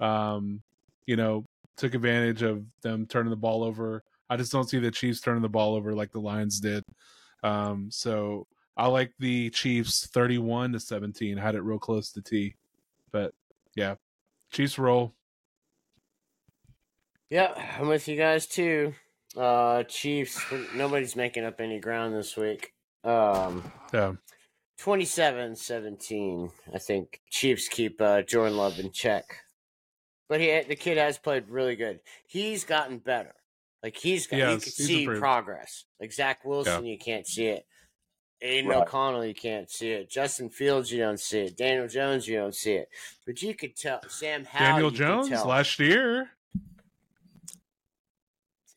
[0.00, 0.62] Um,
[1.06, 1.44] you know,
[1.76, 4.02] took advantage of them turning the ball over.
[4.28, 6.84] I just don't see the Chiefs turning the ball over like the Lions did.
[7.42, 8.46] Um, so
[8.76, 11.38] I like the Chiefs 31 to 17.
[11.38, 12.56] I had it real close to T.
[13.10, 13.34] But
[13.74, 13.96] yeah,
[14.50, 15.14] Chiefs roll.
[17.30, 18.94] Yeah, I'm with you guys too.
[19.36, 20.40] Uh, Chiefs.
[20.74, 22.72] Nobody's making up any ground this week.
[23.04, 24.12] Um, yeah.
[24.80, 26.50] 27-17.
[26.74, 29.24] I think Chiefs keep uh, Jordan Love in check.
[30.28, 32.00] But he, the kid has played really good.
[32.26, 33.34] He's gotten better.
[33.82, 35.20] Like he's got, yes, you can see improved.
[35.20, 35.84] progress.
[36.00, 36.92] Like Zach Wilson, yeah.
[36.92, 37.66] you can't see it.
[38.42, 38.82] Aidan right.
[38.82, 40.10] O'Connell, you can't see it.
[40.10, 41.56] Justin Fields, you don't see it.
[41.56, 42.88] Daniel Jones, you don't see it.
[43.24, 44.00] But you could tell.
[44.08, 46.30] Sam Howell, Daniel Jones last year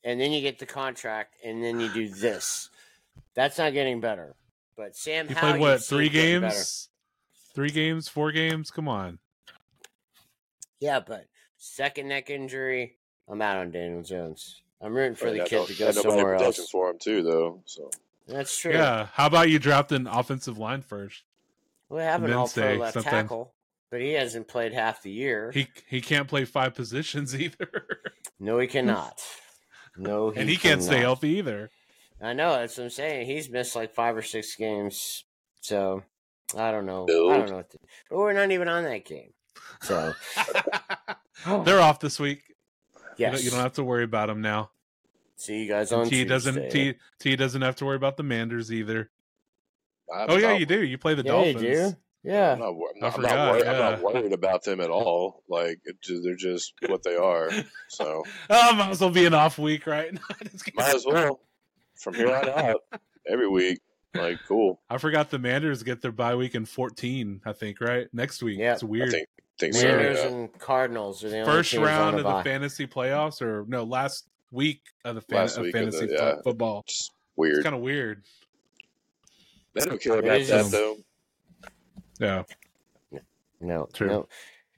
[0.06, 2.70] and then you get the contract, and then you do this.
[3.34, 4.36] That's not getting better.
[4.78, 6.90] But Sam, he Howell, played what three games?
[7.56, 8.70] Three games, four games.
[8.70, 9.18] Come on.
[10.80, 11.26] Yeah, but
[11.58, 12.98] second neck injury.
[13.28, 14.62] I'm out on Daniel Jones.
[14.80, 16.70] I'm rooting for the kid to go somewhere else.
[16.70, 17.64] for him too, though.
[17.66, 17.90] So
[18.28, 18.74] that's true.
[18.74, 19.08] Yeah.
[19.14, 21.24] How about you draft an offensive line first?
[21.90, 23.12] We have an all pro left sometime.
[23.12, 23.54] tackle,
[23.92, 25.52] but he hasn't played half the year.
[25.52, 28.02] He he can't play five positions either.
[28.40, 29.22] no, he cannot.
[29.98, 31.70] No, he and he can't stay healthy either.
[32.22, 32.54] I know.
[32.54, 33.28] That's what I'm saying.
[33.28, 35.26] He's missed like five or six games.
[35.62, 36.04] So
[36.58, 37.04] I don't know.
[37.04, 37.78] I don't know what to.
[38.10, 39.34] But we're not even on that game.
[39.82, 40.14] So
[41.46, 41.64] oh.
[41.64, 42.44] They're off this week.
[42.48, 44.72] You, yes, don't, you don't have to worry about them now.
[45.38, 48.72] See you guys on T doesn't T T doesn't have to worry about the Manders
[48.72, 49.10] either.
[50.14, 50.84] I'm Oh yeah, not- you do.
[50.84, 51.62] You play the yeah, Dolphins.
[51.62, 51.96] you.
[52.24, 52.54] Yeah.
[52.54, 55.44] I'm not, I'm not, I'm forgot, not worried, I'm not worried about them at all.
[55.50, 55.80] Like
[56.24, 57.52] they're just what they are.
[57.88, 60.12] So Oh, might as well be an off week, right?
[60.14, 60.78] No, just kidding.
[60.78, 61.40] might as well
[61.96, 62.82] from here on out
[63.28, 63.80] every week.
[64.16, 64.80] Like cool.
[64.90, 68.08] I forgot the Manders get their bye week in 14, I think, right?
[68.14, 68.58] Next week.
[68.60, 68.74] Yeah.
[68.74, 69.10] It's weird.
[69.10, 69.28] I think
[69.60, 69.88] think so.
[69.88, 70.28] Yeah.
[70.28, 73.66] and Cardinals are the only First teams on round a of the fantasy playoffs, or
[73.68, 76.36] no, last week of the fan- of week of the- fantasy yeah.
[76.44, 76.84] football.
[76.88, 77.56] Just It's weird.
[77.58, 78.24] It's kind of weird.
[79.74, 80.98] They don't care about that though.
[82.20, 82.44] Yeah.
[83.60, 84.08] No, True.
[84.08, 84.28] no.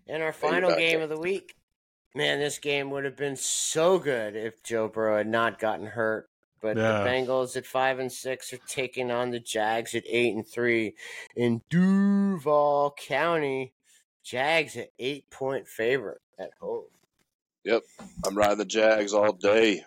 [0.07, 1.03] And our final game up.
[1.03, 1.56] of the week.
[2.15, 6.30] Man, this game would have been so good if Joe Burrow had not gotten hurt.
[6.61, 7.03] But Yeah.
[7.03, 10.95] the Bengals at five and six are taking on the Jags at eight and three
[11.35, 13.73] in Duval County.
[14.23, 16.85] Jags at eight point favorite at home.
[18.26, 19.84] I'm riding the Jags all day.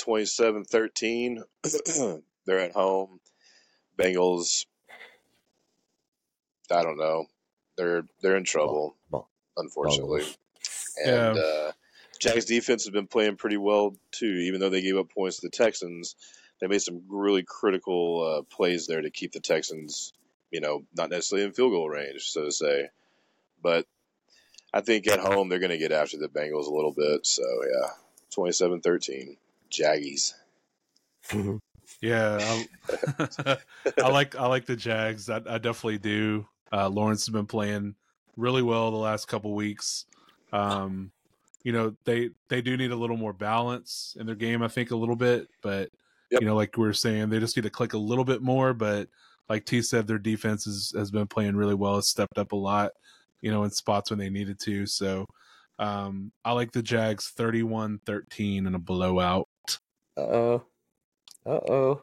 [0.00, 1.42] 27-13.
[2.46, 3.20] They're at home.
[3.98, 4.66] Bengals.
[6.70, 7.26] I don't know.
[7.76, 10.24] They're they're in trouble, Ball- unfortunately.
[11.04, 11.30] Yeah.
[11.30, 11.72] And uh,
[12.18, 15.46] Jags defense has been playing pretty well too, even though they gave up points to
[15.46, 16.16] the Texans.
[16.60, 20.14] They made some really critical uh, plays there to keep the Texans,
[20.50, 22.88] you know, not necessarily in field goal range, so to say.
[23.62, 23.86] But
[24.76, 27.26] I think at home they're going to get after the Bengals a little bit.
[27.26, 27.90] So yeah,
[28.36, 29.36] 27-13,
[29.70, 30.34] Jaggies.
[32.02, 33.56] Yeah, I,
[34.02, 35.30] I like I like the Jags.
[35.30, 36.46] I, I definitely do.
[36.70, 37.94] Uh, Lawrence has been playing
[38.36, 40.04] really well the last couple weeks.
[40.52, 41.10] Um,
[41.62, 44.62] you know they they do need a little more balance in their game.
[44.62, 45.90] I think a little bit, but
[46.30, 46.40] Yep.
[46.40, 48.74] you know, like we were saying, they just need to click a little bit more.
[48.74, 49.08] But
[49.48, 51.98] like T said, their defense has, has been playing really well.
[51.98, 52.92] It's stepped up a lot.
[53.40, 54.86] You know, in spots when they needed to.
[54.86, 55.26] So
[55.78, 59.48] um, I like the Jags 31-13 in a blowout.
[60.16, 60.64] Uh oh.
[61.44, 62.02] Uh oh.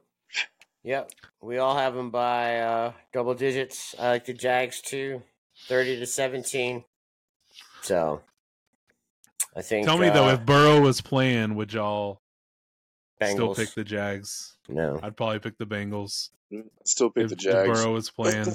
[0.83, 1.11] Yep.
[1.41, 3.95] We all have them by uh, double digits.
[3.97, 5.23] I like the Jags too,
[5.67, 6.83] 30 to 17.
[7.81, 8.21] So
[9.55, 9.85] I think.
[9.85, 12.21] Tell me though, uh, if Burrow was playing, would y'all
[13.23, 14.57] still pick the Jags?
[14.67, 14.99] No.
[15.01, 16.29] I'd probably pick the Bengals.
[16.85, 17.69] Still pick if, the if Jags.
[17.69, 18.53] Burrow was playing.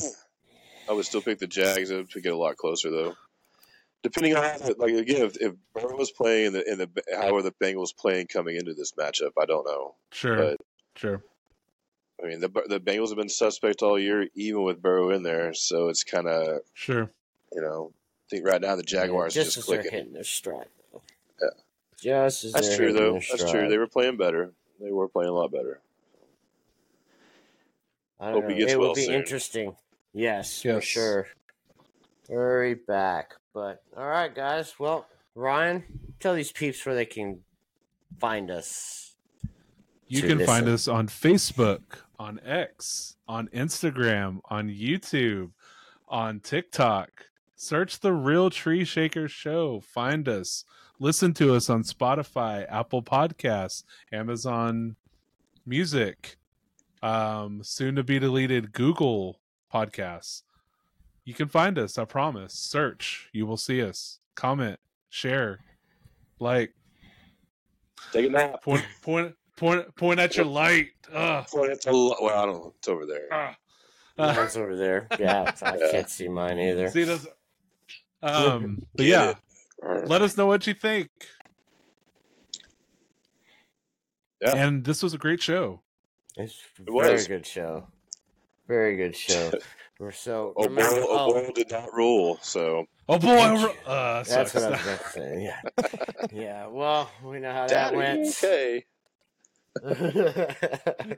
[0.88, 1.90] I would still pick the Jags.
[1.90, 3.16] It would get a lot closer though.
[4.02, 4.42] Depending on
[4.78, 7.96] like again, if, if Burrow was playing in the in the how are the Bengals
[7.96, 9.32] playing coming into this matchup?
[9.38, 9.94] I don't know.
[10.12, 10.60] Sure, But-
[10.96, 11.22] sure.
[12.22, 15.52] I mean, the the Bengals have been suspect all year, even with Burrow in there.
[15.54, 17.10] So it's kind of Sure.
[17.52, 19.98] you know, I think right now the Jaguars yeah, are just, just as they're clicking.
[19.98, 20.66] hitting their stride.
[20.92, 21.02] though.
[22.00, 22.24] Yeah.
[22.26, 23.14] Just as That's they're true though.
[23.14, 23.68] That's true.
[23.68, 24.52] They were playing better.
[24.80, 25.80] They were playing a lot better.
[28.20, 28.50] I don't Hope know.
[28.50, 29.14] he gets it well will be soon.
[29.14, 29.76] interesting.
[30.12, 31.26] Yes, for sure.
[32.28, 33.34] Hurry back.
[33.54, 34.74] But all right, guys.
[34.78, 35.84] Well, Ryan,
[36.20, 37.40] tell these peeps where they can
[38.18, 39.16] find us.
[40.08, 41.82] You can find us on Facebook,
[42.18, 45.50] on X, on Instagram, on YouTube,
[46.08, 47.10] on TikTok.
[47.56, 49.80] Search the Real Tree Shaker Show.
[49.80, 50.64] Find us.
[50.98, 54.96] Listen to us on Spotify, Apple Podcasts, Amazon
[55.66, 56.36] Music,
[57.02, 59.38] um, soon to be deleted Google
[59.72, 60.42] Podcasts.
[61.24, 62.54] You can find us, I promise.
[62.54, 63.28] Search.
[63.32, 64.18] You will see us.
[64.34, 64.78] Comment,
[65.10, 65.60] share,
[66.38, 66.72] like,
[68.12, 68.62] Take a nap.
[68.62, 70.88] point, point, point, point at your light.
[71.12, 71.46] Ugh.
[71.48, 72.74] Point at the li- well, I don't know.
[72.78, 73.32] It's over there.
[73.32, 73.52] Uh,
[74.34, 75.06] Mine's over there.
[75.18, 75.90] Yeah, I Yeah.
[75.90, 76.88] can't see mine either.
[76.90, 77.26] see this.
[78.22, 80.08] Um, but yeah, it.
[80.08, 81.08] Let us know what you think.
[84.40, 84.56] Yeah.
[84.56, 85.82] And this was a great show.
[86.36, 87.26] It's It a very was.
[87.28, 87.88] good show.
[88.68, 89.50] Very good show.
[89.98, 92.38] We're so Oh, remember- Boyle, oh, oh, Boyle did not rule.
[92.42, 94.54] So Oh boy, uh, that's sucks.
[94.54, 95.42] what I was about to say.
[95.42, 95.60] Yeah,
[96.32, 96.66] yeah.
[96.68, 98.28] Well, we know how that Daddy, went.
[98.28, 98.84] okay.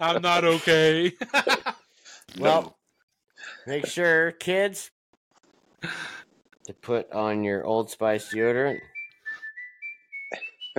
[0.00, 1.12] I'm not okay.
[2.38, 2.76] well,
[3.66, 4.90] make sure, kids,
[5.82, 8.78] to put on your Old Spice deodorant.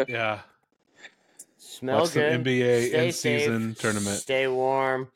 [0.07, 0.39] yeah,
[1.57, 2.43] Smell Watch some good.
[2.45, 4.17] NBA stay in-season tournament.
[4.17, 5.09] Stay warm.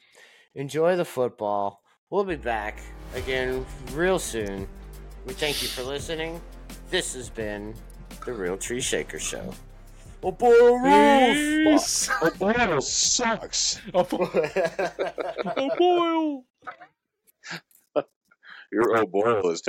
[0.59, 1.81] Enjoy the football.
[2.09, 2.81] We'll be back
[3.15, 4.67] again real soon.
[5.25, 6.41] We thank you for listening.
[6.89, 7.73] This has been
[8.25, 9.53] the Real Tree Shaker Show.
[10.21, 11.79] Oh boy, oh, rules!
[11.79, 12.09] Peace.
[12.21, 13.79] Oh, Boyle sucks.
[13.93, 14.27] oh, boy.
[15.55, 16.43] oh boy.
[17.95, 18.03] Oh.
[18.73, 19.67] Your old Boyle is terrible.